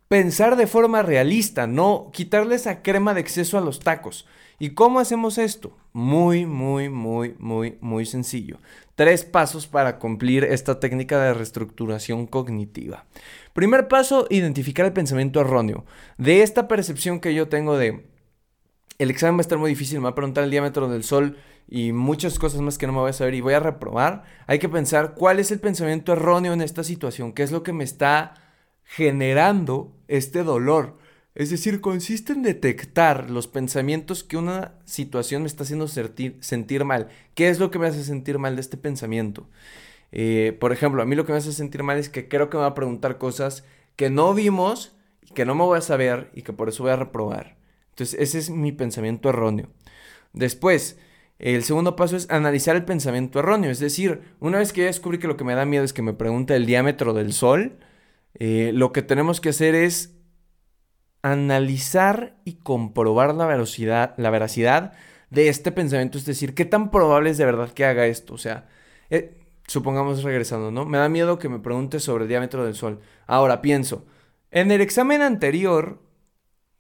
pensar 0.08 0.56
de 0.56 0.68
forma 0.68 1.01
realista, 1.01 1.68
no 1.68 2.12
quitarle 2.13 2.56
esa 2.56 2.82
crema 2.82 3.13
de 3.13 3.20
exceso 3.20 3.58
a 3.58 3.62
los 3.62 3.82
tacos. 3.82 4.25
¿Y 4.58 4.70
cómo 4.70 5.01
hacemos 5.01 5.38
esto? 5.38 5.75
Muy, 5.92 6.46
muy, 6.46 6.88
muy, 6.88 7.36
muy, 7.38 7.77
muy 7.82 8.06
sencillo. 8.06 8.60
Tres 8.96 9.25
pasos 9.25 9.68
para 9.68 10.00
cumplir 10.00 10.46
esta 10.46 10.80
técnica 10.80 11.22
de 11.22 11.34
reestructuración 11.34 12.25
cognitiva. 12.25 13.04
Primer 13.51 13.89
paso, 13.89 14.27
identificar 14.30 14.86
el 14.86 14.94
pensamiento 14.94 15.42
erróneo. 15.42 15.84
De 16.18 16.42
esta 16.42 16.70
percepción 16.70 17.20
que 17.20 17.34
yo 17.34 17.50
tengo 17.50 17.77
de 17.77 18.14
el 18.97 19.09
examen 19.09 19.37
va 19.37 19.39
a 19.39 19.41
estar 19.41 19.57
muy 19.57 19.69
difícil, 19.69 19.99
me 19.99 20.05
va 20.05 20.09
a 20.11 20.15
preguntar 20.15 20.43
el 20.43 20.51
diámetro 20.51 20.87
del 20.87 21.03
sol 21.03 21.37
y 21.67 21.91
muchas 21.91 22.39
cosas 22.39 22.61
más 22.61 22.77
que 22.77 22.87
no 22.87 22.93
me 22.93 22.99
voy 22.99 23.09
a 23.09 23.13
saber 23.13 23.33
y 23.33 23.41
voy 23.41 23.53
a 23.53 23.59
reprobar, 23.59 24.23
hay 24.47 24.59
que 24.59 24.69
pensar 24.69 25.15
cuál 25.15 25.39
es 25.39 25.51
el 25.51 25.59
pensamiento 25.59 26.13
erróneo 26.13 26.53
en 26.53 26.61
esta 26.61 26.83
situación, 26.83 27.33
qué 27.33 27.43
es 27.43 27.51
lo 27.51 27.63
que 27.63 27.73
me 27.73 27.83
está 27.83 28.35
generando 28.83 29.93
este 30.07 30.43
dolor. 30.43 30.97
Es 31.33 31.49
decir, 31.49 31.81
consiste 31.81 32.31
en 32.31 32.43
detectar 32.43 33.29
los 33.29 33.47
pensamientos 33.47 34.23
que 34.23 34.37
una 34.37 34.75
situación 34.85 35.41
me 35.41 35.47
está 35.47 35.63
haciendo 35.63 35.89
sentir, 35.89 36.85
mal. 36.85 37.09
¿Qué 37.33 37.49
es 37.49 37.59
lo 37.59 37.71
que 37.71 37.79
me 37.79 37.87
hace 37.87 38.05
sentir 38.05 38.39
mal 38.39 38.55
de 38.55 38.61
este 38.61 38.77
pensamiento? 38.77 39.49
Eh, 40.13 40.55
por 40.61 40.71
ejemplo, 40.71 41.01
a 41.01 41.05
mí 41.05 41.13
lo 41.13 41.25
que 41.25 41.33
me 41.33 41.37
hace 41.39 41.51
sentir 41.51 41.83
mal 41.83 41.97
es 41.97 42.07
que 42.07 42.29
creo 42.29 42.49
que 42.49 42.55
me 42.55 42.61
va 42.61 42.69
a 42.69 42.73
preguntar 42.73 43.17
cosas 43.17 43.65
que 43.97 44.09
no 44.09 44.33
vimos, 44.33 44.95
que 45.33 45.43
no 45.43 45.55
me 45.55 45.63
voy 45.63 45.77
a 45.77 45.81
saber 45.81 46.31
y 46.33 46.43
que 46.43 46.53
por 46.53 46.69
eso 46.69 46.83
voy 46.83 46.93
a 46.93 46.95
reprobar. 46.95 47.57
Entonces, 47.95 48.19
ese 48.19 48.39
es 48.39 48.49
mi 48.49 48.73
pensamiento 48.73 49.29
erróneo. 49.29 49.69
Después, 50.33 50.99
el 51.39 51.63
segundo 51.63 51.95
paso 51.95 52.17
es 52.17 52.29
analizar 52.29 52.75
el 52.75 52.83
pensamiento 52.83 53.39
erróneo. 53.39 53.71
Es 53.71 53.79
decir, 53.79 54.21
una 54.41 54.57
vez 54.57 54.73
que 54.73 54.81
ya 54.81 54.87
descubrí 54.87 55.17
que 55.17 55.27
lo 55.27 55.37
que 55.37 55.45
me 55.45 55.55
da 55.55 55.63
miedo 55.65 55.85
es 55.85 55.93
que 55.93 56.01
me 56.01 56.11
pregunte 56.11 56.57
el 56.57 56.65
diámetro 56.65 57.13
del 57.13 57.31
Sol, 57.31 57.77
eh, 58.33 58.71
lo 58.73 58.91
que 58.91 59.01
tenemos 59.01 59.39
que 59.39 59.49
hacer 59.49 59.75
es 59.75 60.13
analizar 61.21 62.36
y 62.43 62.55
comprobar 62.55 63.34
la 63.34 63.45
veracidad, 63.45 64.13
la 64.17 64.29
veracidad 64.29 64.91
de 65.29 65.47
este 65.47 65.71
pensamiento. 65.71 66.17
Es 66.17 66.25
decir, 66.25 66.53
qué 66.53 66.65
tan 66.65 66.91
probable 66.91 67.29
es 67.29 67.38
de 67.38 67.45
verdad 67.45 67.71
que 67.71 67.86
haga 67.86 68.08
esto. 68.08 68.34
O 68.34 68.38
sea, 68.38 68.67
eh, 69.10 69.38
supongamos 69.67 70.21
regresando, 70.23 70.69
¿no? 70.69 70.86
Me 70.86 70.97
da 70.97 71.08
miedo 71.08 71.39
que 71.39 71.47
me 71.47 71.60
pregunte 71.60 72.01
sobre 72.01 72.25
el 72.25 72.29
diámetro 72.29 72.65
del 72.65 72.75
Sol. 72.75 72.99
Ahora 73.25 73.62
pienso, 73.62 74.05
en 74.51 74.71
el 74.71 74.81
examen 74.81 75.21
anterior 75.21 76.05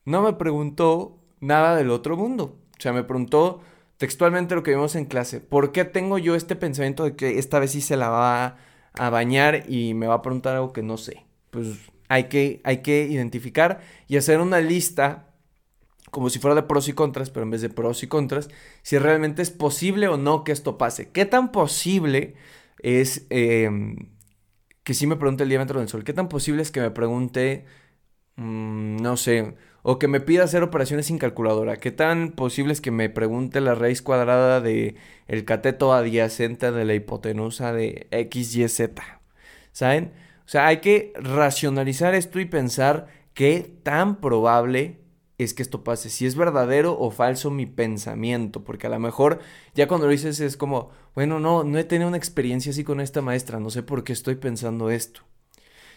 no 0.05 0.21
me 0.21 0.33
preguntó 0.33 1.19
nada 1.39 1.75
del 1.75 1.89
otro 1.91 2.17
mundo. 2.17 2.57
O 2.77 2.81
sea, 2.81 2.93
me 2.93 3.03
preguntó 3.03 3.61
textualmente 3.97 4.55
lo 4.55 4.63
que 4.63 4.71
vimos 4.71 4.95
en 4.95 5.05
clase. 5.05 5.41
¿Por 5.41 5.71
qué 5.71 5.85
tengo 5.85 6.17
yo 6.17 6.35
este 6.35 6.55
pensamiento 6.55 7.03
de 7.03 7.15
que 7.15 7.39
esta 7.39 7.59
vez 7.59 7.71
sí 7.71 7.81
se 7.81 7.97
la 7.97 8.09
va 8.09 8.57
a 8.93 9.09
bañar 9.09 9.69
y 9.69 9.93
me 9.93 10.07
va 10.07 10.15
a 10.15 10.21
preguntar 10.21 10.55
algo 10.55 10.73
que 10.73 10.83
no 10.83 10.97
sé? 10.97 11.25
pues 11.55 11.89
hay 12.09 12.25
que, 12.25 12.59
hay 12.65 12.81
que 12.81 13.07
identificar 13.07 13.79
y 14.09 14.17
hacer 14.17 14.41
una 14.41 14.59
lista 14.59 15.33
como 16.11 16.29
si 16.29 16.39
fuera 16.39 16.53
de 16.53 16.63
pros 16.63 16.89
y 16.89 16.93
contras, 16.93 17.29
pero 17.29 17.43
en 17.43 17.49
vez 17.51 17.61
de 17.61 17.69
pros 17.69 18.03
y 18.03 18.07
contras, 18.07 18.49
si 18.81 18.97
realmente 18.97 19.41
es 19.41 19.51
posible 19.51 20.09
o 20.09 20.17
no 20.17 20.43
que 20.43 20.51
esto 20.51 20.77
pase. 20.77 21.11
¿Qué 21.11 21.25
tan 21.25 21.53
posible 21.53 22.35
es 22.79 23.25
em, 23.29 24.11
que 24.83 24.93
si 24.93 25.07
me 25.07 25.15
pregunte 25.15 25.43
el 25.43 25.49
diámetro 25.49 25.79
del 25.79 25.87
sol? 25.87 26.03
¿Qué 26.03 26.13
tan 26.13 26.27
posible 26.27 26.61
es 26.61 26.71
que 26.71 26.81
me 26.81 26.91
pregunte, 26.91 27.65
mm, 28.35 28.97
no 28.97 29.15
sé, 29.17 29.55
o 29.87 29.99
que 29.99 30.07
me 30.07 30.19
pida 30.19 30.43
hacer 30.43 30.63
operaciones 30.63 31.05
sin 31.05 31.19
calculadora? 31.19 31.77
¿Qué 31.77 31.91
tan 31.91 32.31
posible 32.31 32.73
es 32.73 32.81
que 32.81 32.89
me 32.89 33.07
pregunte 33.07 33.61
la 33.61 33.75
raíz 33.75 34.01
cuadrada 34.01 34.59
de 34.59 34.95
el 35.27 35.45
cateto 35.45 35.93
adyacente 35.93 36.71
de 36.71 36.85
la 36.85 36.95
hipotenusa 36.95 37.71
de 37.71 38.07
x, 38.09 38.55
y, 38.55 38.67
z? 38.67 39.21
¿Saben? 39.71 40.11
O 40.43 40.49
sea, 40.49 40.65
hay 40.65 40.77
que 40.77 41.13
racionalizar 41.15 42.15
esto 42.15 42.39
y 42.39 42.45
pensar 42.45 43.05
qué 43.35 43.75
tan 43.83 44.19
probable 44.21 44.97
es 45.37 45.53
que 45.53 45.61
esto 45.61 45.83
pase, 45.83 46.09
si 46.09 46.25
es 46.25 46.35
verdadero 46.35 46.97
o 46.97 47.11
falso 47.11 47.51
mi 47.51 47.67
pensamiento, 47.67 48.63
porque 48.63 48.87
a 48.87 48.89
lo 48.89 48.97
mejor 48.97 49.39
ya 49.75 49.87
cuando 49.87 50.07
lo 50.07 50.13
dices 50.13 50.39
es 50.39 50.57
como, 50.57 50.89
bueno, 51.13 51.39
no, 51.39 51.63
no 51.63 51.77
he 51.77 51.83
tenido 51.83 52.07
una 52.07 52.17
experiencia 52.17 52.71
así 52.71 52.83
con 52.83 53.01
esta 53.01 53.21
maestra, 53.21 53.59
no 53.59 53.69
sé 53.69 53.83
por 53.83 54.03
qué 54.03 54.13
estoy 54.13 54.33
pensando 54.33 54.89
esto. 54.89 55.21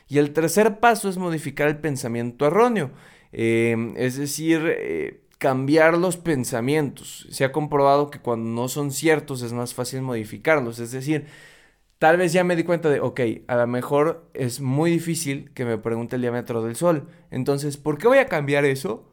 Y 0.08 0.18
el 0.18 0.34
tercer 0.34 0.78
paso 0.78 1.08
es 1.08 1.16
modificar 1.16 1.68
el 1.68 1.78
pensamiento 1.78 2.46
erróneo, 2.46 2.90
em, 3.32 3.94
es 3.96 4.16
decir, 4.16 4.62
eh, 4.66 5.22
cambiar 5.38 5.98
los 5.98 6.16
pensamientos. 6.16 7.26
Se 7.30 7.44
ha 7.44 7.52
comprobado 7.52 8.10
que 8.10 8.20
cuando 8.20 8.50
no 8.50 8.68
son 8.68 8.90
ciertos 8.92 9.42
es 9.42 9.52
más 9.52 9.74
fácil 9.74 10.02
modificarlos, 10.02 10.78
es 10.78 10.92
decir, 10.92 11.26
Tal 11.98 12.16
vez 12.16 12.32
ya 12.32 12.44
me 12.44 12.54
di 12.54 12.62
cuenta 12.62 12.88
de, 12.90 13.00
ok, 13.00 13.20
a 13.48 13.56
lo 13.56 13.66
mejor 13.66 14.30
es 14.32 14.60
muy 14.60 14.90
difícil 14.90 15.50
que 15.52 15.64
me 15.64 15.78
pregunte 15.78 16.14
el 16.16 16.22
diámetro 16.22 16.62
del 16.62 16.76
Sol. 16.76 17.08
Entonces, 17.30 17.76
¿por 17.76 17.98
qué 17.98 18.06
voy 18.06 18.18
a 18.18 18.26
cambiar 18.26 18.64
eso? 18.64 19.08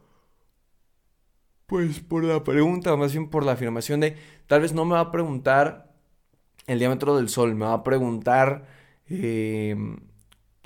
Pues 1.66 1.98
por 1.98 2.22
la 2.22 2.44
pregunta, 2.44 2.94
más 2.96 3.12
bien 3.12 3.28
por 3.28 3.44
la 3.44 3.52
afirmación 3.52 3.98
de, 4.00 4.16
tal 4.46 4.60
vez 4.60 4.72
no 4.72 4.84
me 4.84 4.94
va 4.94 5.00
a 5.00 5.12
preguntar 5.12 5.92
el 6.68 6.78
diámetro 6.78 7.16
del 7.16 7.28
Sol, 7.28 7.56
me 7.56 7.66
va 7.66 7.72
a 7.72 7.82
preguntar 7.82 8.66
em, 9.08 9.98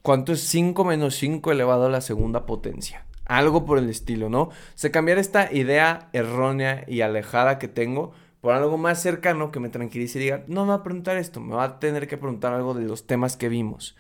cuánto 0.03 0.33
es 0.33 0.41
5 0.43 0.85
menos 0.85 1.15
5 1.17 1.53
elevado 1.53 1.87
a 1.87 1.91
la 1.91 2.03
segunda 2.03 2.45
potencia. 2.45 3.07
Algo 3.31 3.65
por 3.65 3.79
el 3.79 3.89
estilo, 3.89 4.29
¿no? 4.29 4.43
O 4.43 4.53
sea, 4.75 4.91
cambiar 4.91 5.19
esta 5.19 5.53
idea 5.53 6.09
errónea 6.13 6.85
y 6.89 7.03
alejada 7.03 7.61
que 7.61 7.69
tengo 7.69 8.13
por 8.41 8.55
algo 8.55 8.77
más 8.77 9.01
cercano 9.01 9.53
que 9.53 9.61
me 9.61 9.69
tranquilice 9.69 10.19
y 10.19 10.23
diga, 10.23 10.43
no 10.49 10.65
me 10.65 10.71
va 10.71 10.75
a 10.77 10.83
preguntar 10.83 11.17
esto, 11.17 11.41
me 11.41 11.55
va 11.55 11.63
a 11.63 11.79
tener 11.79 12.09
que 12.09 12.17
preguntar 12.17 12.53
algo 12.53 12.75
de 12.75 12.85
los 12.85 13.07
temas 13.07 13.37
que 13.37 13.49
vimos 13.49 13.97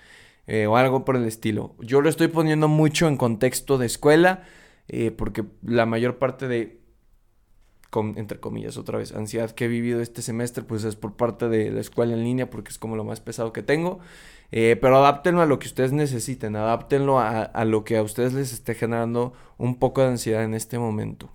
eh, 0.48 0.66
o 0.66 0.76
algo 0.76 1.04
por 1.04 1.14
el 1.14 1.26
estilo. 1.26 1.76
Yo 1.78 2.00
lo 2.00 2.08
estoy 2.08 2.26
poniendo 2.26 2.66
mucho 2.66 3.06
en 3.06 3.16
contexto 3.16 3.78
de 3.78 3.86
escuela 3.86 4.42
eh, 4.88 5.12
porque 5.12 5.44
la 5.62 5.86
mayor 5.86 6.18
parte 6.18 6.48
de, 6.48 6.80
entre 8.16 8.40
comillas, 8.40 8.78
otra 8.78 8.98
vez, 8.98 9.12
ansiedad 9.12 9.52
que 9.52 9.66
he 9.66 9.68
vivido 9.68 10.00
este 10.00 10.22
semestre, 10.22 10.64
pues 10.64 10.82
es 10.82 10.96
por 10.96 11.14
parte 11.14 11.48
de 11.48 11.70
la 11.70 11.80
escuela 11.80 12.14
en 12.14 12.24
línea 12.24 12.50
porque 12.50 12.70
es 12.70 12.78
como 12.78 12.96
lo 12.96 13.04
más 13.04 13.20
pesado 13.20 13.52
que 13.52 13.62
tengo. 13.62 14.00
Eh, 14.52 14.76
pero 14.80 14.96
adáptenlo 14.96 15.42
a 15.42 15.46
lo 15.46 15.58
que 15.58 15.68
ustedes 15.68 15.92
necesiten, 15.92 16.56
adáptenlo 16.56 17.20
a, 17.20 17.42
a 17.42 17.64
lo 17.64 17.84
que 17.84 17.96
a 17.96 18.02
ustedes 18.02 18.32
les 18.32 18.52
esté 18.52 18.74
generando 18.74 19.32
un 19.58 19.78
poco 19.78 20.00
de 20.02 20.08
ansiedad 20.08 20.42
en 20.42 20.54
este 20.54 20.78
momento. 20.78 21.30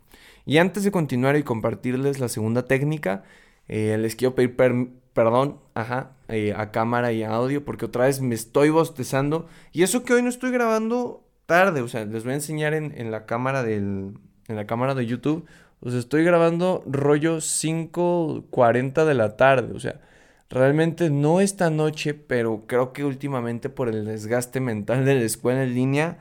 Y 0.46 0.58
antes 0.58 0.84
de 0.84 0.92
continuar 0.92 1.36
y 1.36 1.44
compartirles 1.44 2.20
la 2.20 2.30
segunda 2.30 2.66
técnica, 2.66 3.24
eh, 3.68 3.98
les 4.00 4.16
quiero 4.16 4.36
pedir 4.36 4.56
perdón 4.56 5.60
ajá, 5.74 6.12
eh, 6.28 6.54
a 6.56 6.72
cámara 6.72 7.12
y 7.12 7.24
a 7.24 7.32
audio 7.32 7.66
porque 7.66 7.86
otra 7.86 8.06
vez 8.06 8.22
me 8.22 8.36
estoy 8.36 8.70
bostezando. 8.70 9.48
Y 9.72 9.84
eso 9.84 10.04
que 10.04 10.14
hoy 10.14 10.22
no 10.22 10.30
estoy 10.30 10.52
grabando 10.52 11.24
tarde, 11.46 11.82
o 11.82 11.88
sea, 11.88 12.06
les 12.06 12.24
voy 12.24 12.34
a 12.34 12.36
enseñar 12.36 12.74
en, 12.74 13.12
la 13.12 13.26
cámara 13.26 13.64
del, 13.64 14.14
en 14.48 14.56
la 14.56 14.66
cámara 14.68 14.94
de 14.94 15.06
YouTube. 15.06 15.46
O 15.80 15.90
sea, 15.90 16.00
estoy 16.00 16.24
grabando 16.24 16.84
rollo 16.86 17.38
5.40 17.38 19.06
de 19.06 19.14
la 19.14 19.38
tarde, 19.38 19.74
o 19.76 19.80
sea, 19.80 20.02
realmente 20.50 21.10
no 21.10 21.42
esta 21.42 21.70
noche, 21.70 22.14
pero 22.14 22.64
creo 22.68 22.94
que 22.94 23.04
últimamente 23.04 23.70
por 23.70 23.90
el 23.90 24.06
desgaste 24.06 24.60
mental 24.60 25.06
de 25.06 25.16
la 25.16 25.22
escuela 25.22 25.64
en 25.64 25.74
línea 25.74 26.18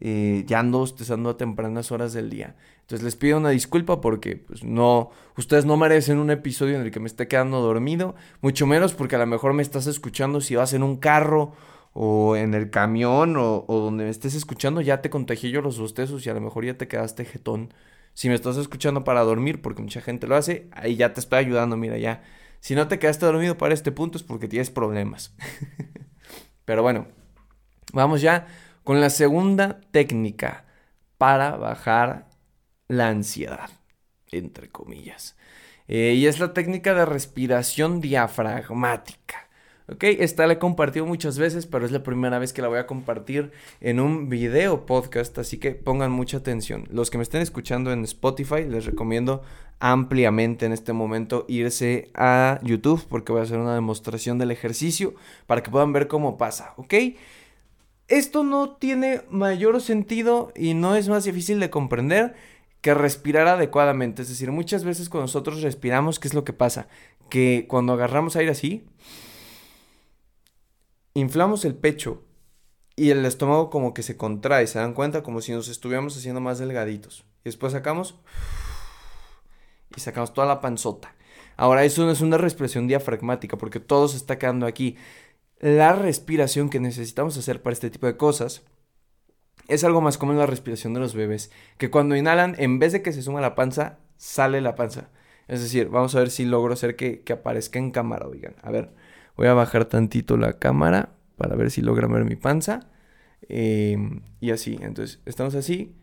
eh, 0.00 0.44
ya 0.46 0.60
ando 0.60 0.78
bostezando 0.78 1.30
a 1.30 1.36
tempranas 1.36 1.90
horas 1.90 2.12
del 2.12 2.30
día. 2.30 2.54
Entonces 2.82 3.04
les 3.04 3.16
pido 3.16 3.36
una 3.38 3.50
disculpa 3.50 4.00
porque 4.00 4.36
pues 4.36 4.62
no, 4.62 5.10
ustedes 5.36 5.64
no 5.64 5.76
merecen 5.76 6.18
un 6.18 6.30
episodio 6.30 6.76
en 6.76 6.82
el 6.82 6.90
que 6.90 7.00
me 7.00 7.08
esté 7.08 7.26
quedando 7.28 7.60
dormido, 7.60 8.14
mucho 8.40 8.66
menos 8.66 8.94
porque 8.94 9.16
a 9.16 9.18
lo 9.18 9.26
mejor 9.26 9.54
me 9.54 9.62
estás 9.62 9.86
escuchando 9.86 10.40
si 10.40 10.54
vas 10.54 10.72
en 10.72 10.82
un 10.84 10.96
carro 10.96 11.52
o 11.92 12.36
en 12.36 12.54
el 12.54 12.70
camión 12.70 13.36
o, 13.36 13.64
donde 13.66 14.04
me 14.04 14.10
estés 14.10 14.34
escuchando, 14.34 14.80
ya 14.80 15.02
te 15.02 15.10
contagié 15.10 15.50
yo 15.50 15.62
los 15.62 15.78
bostezos 15.80 16.24
y 16.26 16.30
a 16.30 16.34
lo 16.34 16.40
mejor 16.40 16.64
ya 16.64 16.74
te 16.78 16.86
quedaste 16.88 17.24
jetón. 17.24 17.74
Si 18.14 18.28
me 18.28 18.34
estás 18.34 18.56
escuchando 18.56 19.04
para 19.04 19.22
dormir, 19.22 19.60
porque 19.62 19.82
mucha 19.82 20.00
gente 20.00 20.26
lo 20.26 20.36
hace, 20.36 20.68
ahí 20.72 20.96
ya 20.96 21.12
te 21.12 21.20
estoy 21.20 21.40
ayudando, 21.40 21.76
mira, 21.76 21.98
ya. 21.98 22.22
Si 22.60 22.74
no 22.74 22.88
te 22.88 22.98
quedaste 22.98 23.26
dormido 23.26 23.56
para 23.56 23.74
este 23.74 23.92
punto 23.92 24.18
es 24.18 24.24
porque 24.24 24.48
tienes 24.48 24.70
problemas. 24.70 25.34
Pero 26.64 26.82
bueno, 26.82 27.08
vamos 27.92 28.20
ya 28.20 28.46
con 28.84 29.00
la 29.00 29.10
segunda 29.10 29.80
técnica 29.90 30.64
para 31.18 31.56
bajar 31.56 32.28
la 32.88 33.08
ansiedad, 33.08 33.70
entre 34.30 34.70
comillas. 34.70 35.36
Eh, 35.88 36.14
y 36.14 36.26
es 36.26 36.38
la 36.38 36.52
técnica 36.52 36.94
de 36.94 37.06
respiración 37.06 38.00
diafragmática. 38.00 39.47
Ok, 39.90 40.04
esta 40.04 40.46
la 40.46 40.52
he 40.54 40.58
compartido 40.58 41.06
muchas 41.06 41.38
veces, 41.38 41.66
pero 41.66 41.86
es 41.86 41.92
la 41.92 42.02
primera 42.02 42.38
vez 42.38 42.52
que 42.52 42.60
la 42.60 42.68
voy 42.68 42.78
a 42.78 42.86
compartir 42.86 43.52
en 43.80 44.00
un 44.00 44.28
video 44.28 44.84
podcast, 44.84 45.38
así 45.38 45.56
que 45.56 45.70
pongan 45.70 46.10
mucha 46.10 46.36
atención. 46.36 46.86
Los 46.90 47.08
que 47.08 47.16
me 47.16 47.22
estén 47.22 47.40
escuchando 47.40 47.90
en 47.90 48.04
Spotify, 48.04 48.64
les 48.68 48.84
recomiendo 48.84 49.42
ampliamente 49.80 50.66
en 50.66 50.72
este 50.72 50.92
momento 50.92 51.46
irse 51.48 52.10
a 52.12 52.60
YouTube 52.62 53.06
porque 53.08 53.32
voy 53.32 53.40
a 53.40 53.44
hacer 53.44 53.58
una 53.58 53.74
demostración 53.74 54.36
del 54.36 54.50
ejercicio 54.50 55.14
para 55.46 55.62
que 55.62 55.70
puedan 55.70 55.94
ver 55.94 56.06
cómo 56.06 56.36
pasa, 56.36 56.74
¿ok? 56.76 56.94
Esto 58.08 58.44
no 58.44 58.76
tiene 58.76 59.22
mayor 59.30 59.80
sentido 59.80 60.52
y 60.54 60.74
no 60.74 60.96
es 60.96 61.08
más 61.08 61.24
difícil 61.24 61.60
de 61.60 61.70
comprender 61.70 62.34
que 62.82 62.92
respirar 62.92 63.48
adecuadamente. 63.48 64.20
Es 64.20 64.28
decir, 64.28 64.52
muchas 64.52 64.84
veces 64.84 65.08
cuando 65.08 65.24
nosotros 65.24 65.62
respiramos, 65.62 66.18
¿qué 66.18 66.28
es 66.28 66.34
lo 66.34 66.44
que 66.44 66.52
pasa? 66.52 66.88
Que 67.30 67.64
cuando 67.68 67.94
agarramos 67.94 68.36
aire 68.36 68.50
así, 68.50 68.84
inflamos 71.18 71.64
el 71.64 71.74
pecho 71.74 72.24
y 72.96 73.10
el 73.10 73.24
estómago 73.24 73.70
como 73.70 73.94
que 73.94 74.02
se 74.02 74.16
contrae, 74.16 74.66
¿se 74.66 74.78
dan 74.78 74.94
cuenta? 74.94 75.22
Como 75.22 75.40
si 75.40 75.52
nos 75.52 75.68
estuviéramos 75.68 76.16
haciendo 76.16 76.40
más 76.40 76.58
delgaditos. 76.58 77.24
Y 77.40 77.44
después 77.44 77.72
sacamos 77.72 78.18
y 79.96 80.00
sacamos 80.00 80.34
toda 80.34 80.46
la 80.46 80.60
panzota. 80.60 81.14
Ahora, 81.56 81.84
eso 81.84 82.04
no 82.04 82.10
es 82.10 82.20
una 82.20 82.38
respiración 82.38 82.86
diafragmática 82.86 83.56
porque 83.56 83.80
todo 83.80 84.08
se 84.08 84.16
está 84.16 84.38
quedando 84.38 84.66
aquí. 84.66 84.96
La 85.60 85.92
respiración 85.92 86.70
que 86.70 86.80
necesitamos 86.80 87.36
hacer 87.36 87.62
para 87.62 87.74
este 87.74 87.90
tipo 87.90 88.06
de 88.06 88.16
cosas 88.16 88.62
es 89.68 89.84
algo 89.84 90.00
más 90.00 90.18
como 90.18 90.32
la 90.32 90.46
respiración 90.46 90.94
de 90.94 91.00
los 91.00 91.14
bebés, 91.14 91.50
que 91.76 91.90
cuando 91.90 92.16
inhalan, 92.16 92.54
en 92.58 92.78
vez 92.78 92.92
de 92.92 93.02
que 93.02 93.12
se 93.12 93.22
suma 93.22 93.40
la 93.40 93.54
panza, 93.54 93.98
sale 94.16 94.60
la 94.60 94.74
panza. 94.74 95.10
Es 95.46 95.60
decir, 95.62 95.88
vamos 95.88 96.14
a 96.14 96.20
ver 96.20 96.30
si 96.30 96.44
logro 96.44 96.74
hacer 96.74 96.96
que, 96.96 97.22
que 97.22 97.32
aparezca 97.32 97.78
en 97.78 97.90
cámara, 97.90 98.26
oigan. 98.26 98.56
A 98.62 98.70
ver. 98.70 98.92
Voy 99.38 99.46
a 99.46 99.54
bajar 99.54 99.84
tantito 99.84 100.36
la 100.36 100.54
cámara 100.54 101.14
para 101.36 101.54
ver 101.54 101.70
si 101.70 101.80
logra 101.80 102.08
ver 102.08 102.24
mi 102.24 102.34
panza. 102.34 102.90
Em, 103.42 104.22
y 104.40 104.50
así, 104.50 104.76
entonces 104.80 105.20
estamos 105.26 105.54
así. 105.54 105.94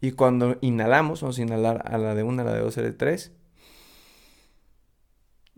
Y 0.00 0.12
cuando 0.12 0.58
inhalamos, 0.60 1.22
vamos 1.22 1.40
a 1.40 1.42
inhalar 1.42 1.82
a 1.84 1.98
la 1.98 2.14
de 2.14 2.22
1, 2.22 2.40
a 2.40 2.44
la 2.44 2.52
de 2.52 2.60
2, 2.60 2.78
a 2.78 2.80
la 2.82 2.86
de 2.86 2.92
3. 2.92 3.32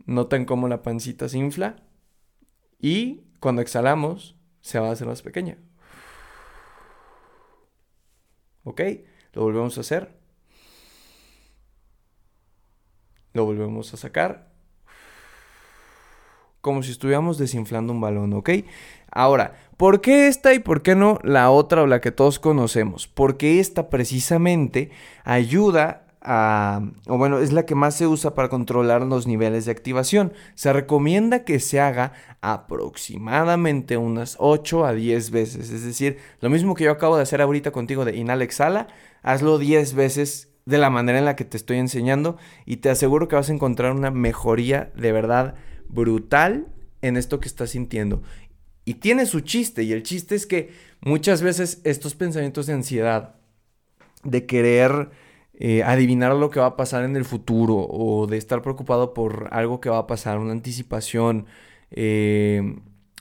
Notan 0.06 0.46
cómo 0.46 0.66
la 0.66 0.80
pancita 0.80 1.28
se 1.28 1.36
infla. 1.36 1.76
Y 2.78 3.24
cuando 3.38 3.60
exhalamos, 3.60 4.36
se 4.62 4.78
va 4.78 4.88
a 4.88 4.92
hacer 4.92 5.06
más 5.06 5.20
pequeña. 5.20 5.58
¿Ok? 8.64 8.80
Lo 9.34 9.42
volvemos 9.42 9.76
a 9.76 9.82
hacer. 9.82 10.16
Lo 13.34 13.44
volvemos 13.44 13.92
a 13.92 13.98
sacar 13.98 14.49
como 16.60 16.82
si 16.82 16.90
estuviéramos 16.90 17.38
desinflando 17.38 17.92
un 17.92 18.00
balón, 18.00 18.32
¿ok? 18.32 18.50
Ahora, 19.10 19.54
¿por 19.76 20.00
qué 20.00 20.28
esta 20.28 20.54
y 20.54 20.58
por 20.58 20.82
qué 20.82 20.94
no 20.94 21.18
la 21.22 21.50
otra 21.50 21.82
o 21.82 21.86
la 21.86 22.00
que 22.00 22.12
todos 22.12 22.38
conocemos? 22.38 23.08
Porque 23.08 23.60
esta 23.60 23.90
precisamente 23.90 24.90
ayuda 25.24 26.06
a, 26.22 26.82
o 27.06 27.16
bueno, 27.16 27.38
es 27.38 27.52
la 27.52 27.64
que 27.64 27.74
más 27.74 27.94
se 27.96 28.06
usa 28.06 28.34
para 28.34 28.48
controlar 28.48 29.02
los 29.02 29.26
niveles 29.26 29.64
de 29.64 29.72
activación. 29.72 30.32
Se 30.54 30.72
recomienda 30.72 31.44
que 31.44 31.60
se 31.60 31.80
haga 31.80 32.12
aproximadamente 32.42 33.96
unas 33.96 34.36
8 34.38 34.84
a 34.84 34.92
10 34.92 35.30
veces. 35.30 35.70
Es 35.70 35.84
decir, 35.84 36.18
lo 36.40 36.50
mismo 36.50 36.74
que 36.74 36.84
yo 36.84 36.92
acabo 36.92 37.16
de 37.16 37.22
hacer 37.22 37.40
ahorita 37.40 37.70
contigo 37.70 38.04
de 38.04 38.16
inhala, 38.16 38.44
exhala, 38.44 38.88
hazlo 39.22 39.58
10 39.58 39.94
veces 39.94 40.50
de 40.66 40.78
la 40.78 40.90
manera 40.90 41.18
en 41.18 41.24
la 41.24 41.36
que 41.36 41.44
te 41.44 41.56
estoy 41.56 41.78
enseñando 41.78 42.36
y 42.66 42.76
te 42.76 42.90
aseguro 42.90 43.26
que 43.26 43.36
vas 43.36 43.48
a 43.48 43.54
encontrar 43.54 43.92
una 43.92 44.10
mejoría 44.10 44.92
de 44.94 45.10
verdad 45.10 45.54
brutal 45.92 46.68
en 47.02 47.16
esto 47.16 47.40
que 47.40 47.48
estás 47.48 47.70
sintiendo. 47.70 48.22
Y 48.84 48.94
tiene 48.94 49.26
su 49.26 49.40
chiste, 49.40 49.82
y 49.82 49.92
el 49.92 50.02
chiste 50.02 50.34
es 50.34 50.46
que 50.46 50.70
muchas 51.00 51.42
veces 51.42 51.80
estos 51.84 52.14
pensamientos 52.14 52.66
de 52.66 52.72
ansiedad, 52.72 53.36
de 54.24 54.46
querer 54.46 55.10
eh, 55.54 55.82
adivinar 55.82 56.34
lo 56.34 56.50
que 56.50 56.60
va 56.60 56.66
a 56.66 56.76
pasar 56.76 57.04
en 57.04 57.16
el 57.16 57.24
futuro, 57.24 57.76
o 57.76 58.26
de 58.26 58.36
estar 58.36 58.62
preocupado 58.62 59.14
por 59.14 59.48
algo 59.52 59.80
que 59.80 59.90
va 59.90 59.98
a 59.98 60.06
pasar, 60.06 60.38
una 60.38 60.52
anticipación, 60.52 61.46
eh, 61.90 62.76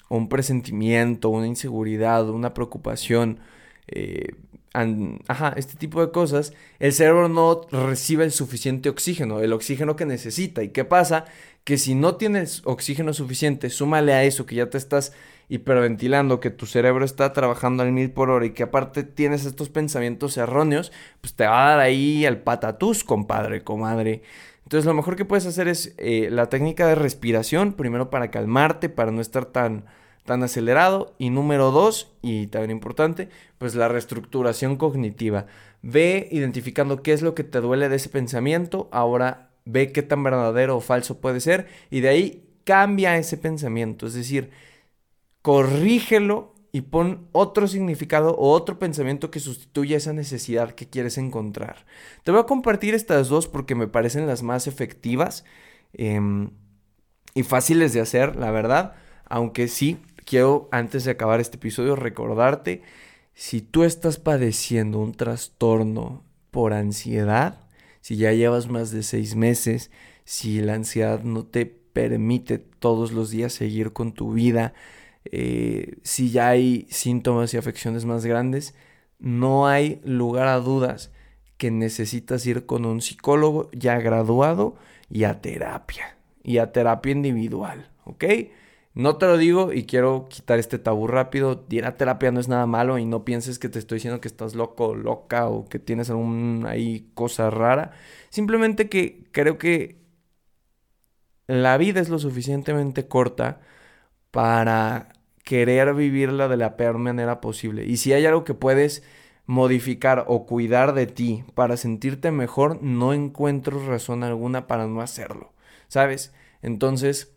un 0.10 0.29
presentimiento, 0.29 1.29
una 1.29 1.47
inseguridad, 1.47 2.29
una 2.29 2.53
preocupación, 2.53 3.39
eh, 3.88 4.36
ajá, 4.73 5.53
este 5.58 5.75
tipo 5.75 6.05
de 6.05 6.12
cosas, 6.12 6.53
el 6.79 6.93
cerebro 6.93 7.29
no 7.29 7.62
recibe 7.71 8.23
el 8.23 8.32
suficiente 8.32 8.89
oxígeno, 8.89 9.41
el 9.41 9.53
oxígeno 9.53 9.95
que 9.95 10.05
necesita. 10.05 10.63
¿Y 10.63 10.69
qué 10.69 10.86
pasa? 10.86 11.25
Que 11.63 11.77
si 11.77 11.95
no 11.95 12.15
tienes 12.15 12.62
oxígeno 12.65 13.13
suficiente, 13.13 13.69
súmale 13.69 14.13
a 14.13 14.23
eso 14.23 14.45
que 14.45 14.55
ya 14.55 14.69
te 14.69 14.77
estás 14.77 15.13
hiperventilando, 15.49 16.39
que 16.39 16.51
tu 16.51 16.65
cerebro 16.67 17.03
está 17.03 17.34
trabajando 17.34 17.84
al 17.84 17.91
mil 17.91 18.12
por 18.12 18.29
hora 18.29 18.45
y 18.45 18.51
que 18.51 18.63
aparte 18.63 19.03
tienes 19.03 19.45
estos 19.45 19.69
pensamientos 19.69 20.38
erróneos, 20.38 20.91
pues 21.21 21.34
te 21.34 21.45
va 21.45 21.65
a 21.65 21.69
dar 21.71 21.79
ahí 21.79 22.25
al 22.25 22.41
patatús, 22.41 23.03
compadre, 23.03 23.63
comadre. 23.63 24.21
Entonces 24.63 24.86
lo 24.86 24.93
mejor 24.93 25.15
que 25.15 25.25
puedes 25.25 25.47
hacer 25.47 25.67
es 25.67 25.95
eh, 25.97 26.29
la 26.32 26.47
técnica 26.47 26.88
de 26.88 26.93
respiración, 26.93 27.73
primero 27.73 28.12
para 28.12 28.29
calmarte, 28.29 28.89
para 28.89 29.12
no 29.12 29.21
estar 29.21 29.45
tan 29.45 29.86
tan 30.29 30.43
acelerado. 30.43 31.15
Y 31.17 31.31
número 31.31 31.71
dos, 31.71 32.13
y 32.21 32.47
también 32.47 32.71
importante, 32.71 33.29
pues 33.57 33.75
la 33.75 33.87
reestructuración 33.87 34.77
cognitiva. 34.77 35.47
Ve 35.81 36.29
identificando 36.31 37.03
qué 37.03 37.13
es 37.13 37.21
lo 37.21 37.35
que 37.35 37.43
te 37.43 37.59
duele 37.59 37.89
de 37.89 37.95
ese 37.95 38.09
pensamiento, 38.09 38.87
ahora 38.91 39.49
ve 39.65 39.91
qué 39.91 40.03
tan 40.03 40.23
verdadero 40.23 40.77
o 40.77 40.81
falso 40.81 41.19
puede 41.19 41.39
ser 41.39 41.67
y 41.89 42.01
de 42.01 42.09
ahí 42.09 42.43
cambia 42.63 43.17
ese 43.17 43.37
pensamiento, 43.37 44.07
es 44.07 44.13
decir, 44.13 44.51
corrígelo 45.41 46.53
y 46.71 46.81
pon 46.81 47.27
otro 47.31 47.67
significado 47.67 48.35
o 48.35 48.51
otro 48.51 48.77
pensamiento 48.77 49.31
que 49.31 49.39
sustituya 49.39 49.97
esa 49.97 50.13
necesidad 50.13 50.73
que 50.73 50.87
quieres 50.87 51.17
encontrar. 51.17 51.85
Te 52.23 52.31
voy 52.31 52.41
a 52.41 52.45
compartir 52.45 52.93
estas 52.93 53.29
dos 53.29 53.47
porque 53.47 53.75
me 53.75 53.87
parecen 53.87 54.27
las 54.27 54.43
más 54.43 54.67
efectivas 54.67 55.45
em, 55.93 56.51
y 57.33 57.43
fáciles 57.43 57.93
de 57.93 58.01
hacer, 58.01 58.35
la 58.35 58.51
verdad, 58.51 58.95
aunque 59.25 59.67
sí, 59.67 59.97
quiero 60.29 60.69
antes 60.71 61.05
de 61.05 61.11
acabar 61.11 61.39
este 61.39 61.57
episodio 61.57 61.95
recordarte, 61.95 62.83
si 63.33 63.61
tú 63.61 63.83
estás 63.83 64.19
padeciendo 64.19 64.99
un 64.99 65.15
trastorno 65.15 66.23
por 66.51 66.73
ansiedad, 66.73 67.67
si 68.01 68.15
ya 68.15 68.31
llevas 68.31 68.69
más 68.69 68.91
de 68.91 69.01
seis 69.01 69.35
meses, 69.35 69.89
si 70.25 70.61
la 70.61 70.75
ansiedad 70.75 71.23
no 71.23 71.45
te 71.45 71.65
permite 71.65 72.59
todos 72.59 73.11
los 73.11 73.31
días 73.31 73.53
seguir 73.53 73.91
con 73.91 74.11
tu 74.11 74.33
vida, 74.33 74.75
eh, 75.25 75.97
si 76.03 76.29
ya 76.29 76.49
hay 76.49 76.85
síntomas 76.91 77.55
y 77.55 77.57
afecciones 77.57 78.05
más 78.05 78.23
grandes, 78.23 78.75
no 79.17 79.67
hay 79.67 79.99
lugar 80.03 80.47
a 80.47 80.59
dudas 80.59 81.11
que 81.57 81.71
necesitas 81.71 82.45
ir 82.45 82.67
con 82.67 82.85
un 82.85 83.01
psicólogo 83.01 83.71
ya 83.71 83.97
graduado 83.97 84.75
y 85.09 85.23
a 85.23 85.41
terapia, 85.41 86.17
y 86.43 86.59
a 86.59 86.71
terapia 86.71 87.13
individual, 87.13 87.89
¿ok? 88.05 88.25
No 88.93 89.17
te 89.17 89.28
lo 89.28 89.38
digo 89.38 89.71
y 89.71 89.86
quiero 89.86 90.28
quitar 90.30 90.60
este 90.60 90.80
tabú 90.80 91.08
rápido. 91.08 91.65
Ir 91.69 91.86
a 91.86 91.95
terapia 91.95 92.32
no 92.32 92.39
es 92.39 92.47
nada 92.47 92.65
malo 92.65 92.97
y 92.97 93.06
no 93.06 93.23
pienses 93.23 93.60
que 93.60 93.69
te 93.69 93.80
estoy 93.80 93.97
diciendo 93.97 94.19
que 94.21 94.28
estás 94.28 94.56
loco, 94.56 94.95
loca 94.95 95.47
o 95.47 95.65
que 95.65 95.80
tienes 95.80 96.10
alguna 96.10 96.71
ahí 96.71 97.12
cosa 97.13 97.49
rara. 97.49 97.91
Simplemente 98.30 98.89
que 98.89 99.28
creo 99.32 99.58
que 99.58 99.99
la 101.47 101.78
vida 101.78 101.99
es 101.99 102.10
lo 102.10 102.19
suficientemente 102.19 103.08
corta 103.08 103.62
para 104.32 105.10
querer 105.43 105.93
vivirla 105.95 106.47
de 106.47 106.58
la 106.58 106.78
peor 106.78 106.97
manera 106.99 107.41
posible. 107.41 107.86
Y 107.86 107.97
si 107.97 108.13
hay 108.13 108.25
algo 108.25 108.43
que 108.43 108.54
puedes 108.54 109.04
modificar 109.45 110.25
o 110.28 110.45
cuidar 110.45 110.93
de 110.93 111.08
ti 111.08 111.43
para 111.56 111.78
sentirte 111.78 112.32
mejor, 112.32 112.84
no 112.84 113.13
encuentro 113.13 113.86
razón 113.88 114.23
alguna 114.23 114.67
para 114.67 114.88
no 114.88 115.02
hacerlo. 115.02 115.54
¿Sabes? 115.88 116.34
Entonces 116.62 117.34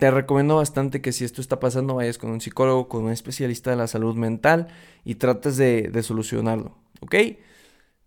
te 0.00 0.10
recomiendo 0.10 0.56
bastante 0.56 1.02
que 1.02 1.12
si 1.12 1.24
esto 1.24 1.42
está 1.42 1.60
pasando, 1.60 1.94
vayas 1.94 2.16
con 2.18 2.30
un 2.30 2.40
psicólogo, 2.40 2.88
con 2.88 3.04
un 3.04 3.12
especialista 3.12 3.70
de 3.70 3.76
la 3.76 3.86
salud 3.86 4.16
mental 4.16 4.68
y 5.04 5.16
trates 5.16 5.58
de, 5.58 6.02
solucionarlo, 6.02 6.74
¿ok? 7.00 7.14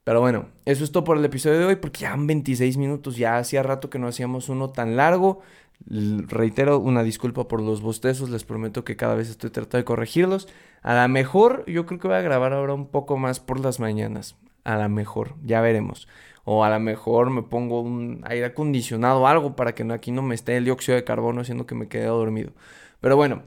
Pero 0.03 0.19
bueno, 0.19 0.49
eso 0.65 0.83
es 0.83 0.91
todo 0.91 1.03
por 1.03 1.17
el 1.17 1.25
episodio 1.25 1.59
de 1.59 1.65
hoy 1.65 1.75
porque 1.77 2.01
ya 2.01 2.13
han 2.13 2.25
26 2.25 2.77
minutos, 2.77 3.15
ya 3.15 3.37
hacía 3.37 3.61
rato 3.61 3.91
que 3.91 3.99
no 3.99 4.07
hacíamos 4.07 4.49
uno 4.49 4.71
tan 4.71 4.97
largo. 4.97 5.41
Reitero 5.87 6.79
una 6.79 7.03
disculpa 7.03 7.47
por 7.47 7.61
los 7.61 7.81
bostezos, 7.81 8.29
les 8.31 8.43
prometo 8.43 8.83
que 8.83 8.95
cada 8.95 9.15
vez 9.15 9.29
estoy 9.29 9.51
tratando 9.51 9.77
de 9.77 9.85
corregirlos. 9.85 10.47
A 10.81 10.99
lo 10.99 11.07
mejor 11.09 11.63
yo 11.67 11.85
creo 11.85 11.99
que 11.99 12.07
voy 12.07 12.17
a 12.17 12.21
grabar 12.21 12.53
ahora 12.53 12.73
un 12.73 12.87
poco 12.87 13.17
más 13.17 13.39
por 13.39 13.59
las 13.59 13.79
mañanas. 13.79 14.35
A 14.63 14.77
lo 14.77 14.89
mejor, 14.89 15.35
ya 15.43 15.61
veremos. 15.61 16.07
O 16.45 16.63
a 16.63 16.69
lo 16.69 16.79
mejor 16.79 17.29
me 17.29 17.41
pongo 17.43 17.81
un 17.81 18.21
aire 18.25 18.45
acondicionado 18.47 19.21
o 19.21 19.27
algo 19.27 19.55
para 19.55 19.73
que 19.75 19.83
aquí 19.93 20.11
no 20.11 20.21
me 20.21 20.35
esté 20.35 20.57
el 20.57 20.65
dióxido 20.65 20.95
de 20.95 21.03
carbono 21.03 21.41
haciendo 21.41 21.65
que 21.65 21.75
me 21.75 21.87
quede 21.87 22.05
dormido. 22.05 22.51
Pero 23.01 23.15
bueno, 23.17 23.43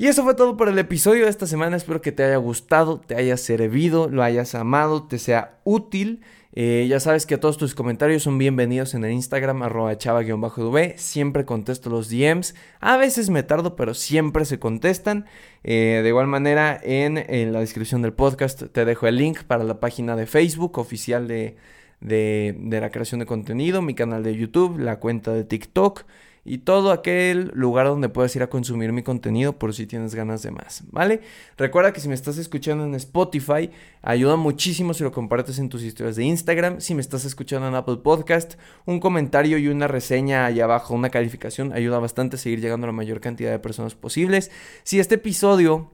y 0.00 0.06
eso 0.06 0.22
fue 0.22 0.34
todo 0.34 0.56
por 0.56 0.68
el 0.68 0.78
episodio 0.78 1.24
de 1.24 1.30
esta 1.30 1.48
semana. 1.48 1.76
Espero 1.76 2.00
que 2.00 2.12
te 2.12 2.22
haya 2.22 2.36
gustado, 2.36 3.00
te 3.00 3.16
haya 3.16 3.36
servido, 3.36 4.08
lo 4.08 4.22
hayas 4.22 4.54
amado, 4.54 5.08
te 5.08 5.18
sea 5.18 5.58
útil. 5.64 6.20
Eh, 6.52 6.86
ya 6.88 7.00
sabes 7.00 7.26
que 7.26 7.36
todos 7.36 7.58
tus 7.58 7.74
comentarios 7.74 8.22
son 8.22 8.38
bienvenidos 8.38 8.94
en 8.94 9.04
el 9.04 9.10
Instagram, 9.10 9.60
arroba 9.64 9.98
chava-v. 9.98 10.94
Siempre 10.98 11.44
contesto 11.44 11.90
los 11.90 12.08
DMs. 12.10 12.54
A 12.78 12.96
veces 12.96 13.28
me 13.28 13.42
tardo, 13.42 13.74
pero 13.74 13.92
siempre 13.92 14.44
se 14.44 14.60
contestan. 14.60 15.26
Eh, 15.64 15.98
de 16.00 16.08
igual 16.08 16.28
manera, 16.28 16.78
en, 16.80 17.16
la 17.52 17.58
descripción 17.58 18.00
del 18.00 18.12
podcast 18.12 18.62
te 18.70 18.84
dejo 18.84 19.08
el 19.08 19.16
link 19.16 19.42
para 19.42 19.64
la 19.64 19.80
página 19.80 20.14
de 20.14 20.26
Facebook 20.26 20.78
oficial 20.78 21.26
de 21.26 21.56
la 22.00 22.90
creación 22.90 23.18
de 23.18 23.26
contenido, 23.26 23.82
mi 23.82 23.96
canal 23.96 24.22
de 24.22 24.36
YouTube, 24.36 24.78
la 24.78 25.00
cuenta 25.00 25.32
de 25.32 25.42
TikTok 25.42 26.04
y 26.48 26.56
todo 26.56 26.92
aquel 26.92 27.50
lugar 27.52 27.86
donde 27.86 28.08
puedas 28.08 28.34
ir 28.34 28.42
a 28.42 28.48
consumir 28.48 28.90
mi 28.90 29.02
contenido 29.02 29.58
por 29.58 29.74
si 29.74 29.86
tienes 29.86 30.14
ganas 30.14 30.42
de 30.42 30.50
más, 30.50 30.82
¿vale? 30.90 31.20
Recuerda 31.58 31.92
que 31.92 32.00
si 32.00 32.08
me 32.08 32.14
estás 32.14 32.38
escuchando 32.38 32.84
en 32.84 32.94
Spotify, 32.94 33.70
ayuda 34.00 34.36
muchísimo 34.36 34.94
si 34.94 35.04
lo 35.04 35.12
compartes 35.12 35.58
en 35.58 35.68
tus 35.68 35.82
historias 35.82 36.16
de 36.16 36.24
Instagram. 36.24 36.80
Si 36.80 36.94
me 36.94 37.02
estás 37.02 37.26
escuchando 37.26 37.68
en 37.68 37.74
Apple 37.74 37.98
Podcast, 37.98 38.54
un 38.86 38.98
comentario 38.98 39.58
y 39.58 39.68
una 39.68 39.88
reseña 39.88 40.46
allá 40.46 40.64
abajo, 40.64 40.94
una 40.94 41.10
calificación, 41.10 41.74
ayuda 41.74 41.98
bastante 41.98 42.36
a 42.36 42.38
seguir 42.38 42.62
llegando 42.62 42.86
a 42.86 42.88
la 42.88 42.94
mayor 42.94 43.20
cantidad 43.20 43.50
de 43.50 43.58
personas 43.58 43.94
posibles. 43.94 44.50
Si 44.84 44.98
este 44.98 45.16
episodio... 45.16 45.92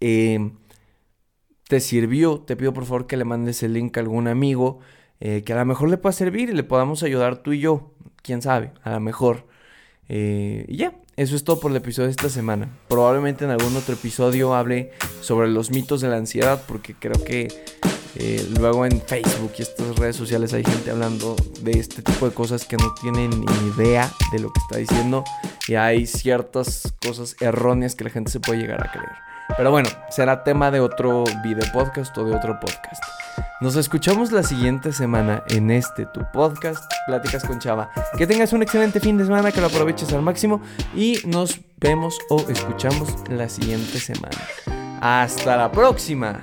Eh, 0.00 0.52
te 1.68 1.80
sirvió, 1.80 2.38
te 2.38 2.54
pido 2.54 2.72
por 2.72 2.84
favor 2.84 3.08
que 3.08 3.16
le 3.16 3.24
mandes 3.24 3.64
el 3.64 3.72
link 3.72 3.96
a 3.96 4.00
algún 4.00 4.28
amigo 4.28 4.78
eh, 5.18 5.42
que 5.42 5.52
a 5.52 5.56
lo 5.56 5.64
mejor 5.64 5.88
le 5.88 5.96
pueda 5.96 6.12
servir 6.12 6.50
y 6.50 6.52
le 6.52 6.62
podamos 6.62 7.02
ayudar 7.02 7.42
tú 7.42 7.52
y 7.52 7.58
yo. 7.58 7.90
Quién 8.22 8.40
sabe, 8.40 8.72
a 8.84 8.90
lo 8.90 9.00
mejor. 9.00 9.46
Eh, 10.08 10.64
y 10.68 10.76
ya, 10.76 10.92
eso 11.16 11.34
es 11.34 11.44
todo 11.44 11.60
por 11.60 11.70
el 11.70 11.76
episodio 11.76 12.06
de 12.06 12.12
esta 12.12 12.28
semana. 12.28 12.68
Probablemente 12.88 13.44
en 13.44 13.50
algún 13.50 13.76
otro 13.76 13.94
episodio 13.94 14.54
hable 14.54 14.92
sobre 15.20 15.48
los 15.48 15.70
mitos 15.70 16.00
de 16.00 16.08
la 16.08 16.16
ansiedad, 16.16 16.62
porque 16.66 16.94
creo 16.94 17.22
que 17.24 17.48
eh, 18.18 18.46
luego 18.58 18.86
en 18.86 19.00
Facebook 19.02 19.52
y 19.58 19.62
estas 19.62 19.96
redes 19.96 20.16
sociales 20.16 20.54
hay 20.54 20.64
gente 20.64 20.90
hablando 20.90 21.36
de 21.60 21.72
este 21.72 22.02
tipo 22.02 22.26
de 22.26 22.34
cosas 22.34 22.64
que 22.64 22.76
no 22.76 22.94
tienen 22.94 23.30
ni 23.30 23.68
idea 23.76 24.10
de 24.32 24.38
lo 24.38 24.50
que 24.52 24.60
está 24.60 24.78
diciendo 24.78 25.22
y 25.68 25.74
hay 25.74 26.06
ciertas 26.06 26.94
cosas 27.06 27.36
erróneas 27.40 27.94
que 27.94 28.04
la 28.04 28.10
gente 28.10 28.30
se 28.30 28.40
puede 28.40 28.60
llegar 28.60 28.86
a 28.86 28.90
creer. 28.90 29.25
Pero 29.56 29.70
bueno, 29.70 29.88
será 30.10 30.44
tema 30.44 30.70
de 30.70 30.80
otro 30.80 31.24
video 31.42 31.64
podcast 31.72 32.16
o 32.18 32.24
de 32.24 32.34
otro 32.34 32.60
podcast. 32.60 33.02
Nos 33.62 33.76
escuchamos 33.76 34.30
la 34.30 34.42
siguiente 34.42 34.92
semana 34.92 35.42
en 35.48 35.70
este 35.70 36.04
tu 36.04 36.20
podcast, 36.30 36.84
Pláticas 37.06 37.42
con 37.42 37.58
Chava. 37.58 37.90
Que 38.18 38.26
tengas 38.26 38.52
un 38.52 38.62
excelente 38.62 39.00
fin 39.00 39.16
de 39.16 39.24
semana, 39.24 39.50
que 39.52 39.62
lo 39.62 39.68
aproveches 39.68 40.12
al 40.12 40.20
máximo 40.20 40.60
y 40.94 41.20
nos 41.24 41.58
vemos 41.78 42.18
o 42.28 42.44
escuchamos 42.50 43.14
la 43.30 43.48
siguiente 43.48 43.98
semana. 43.98 44.36
Hasta 45.00 45.56
la 45.56 45.72
próxima. 45.72 46.38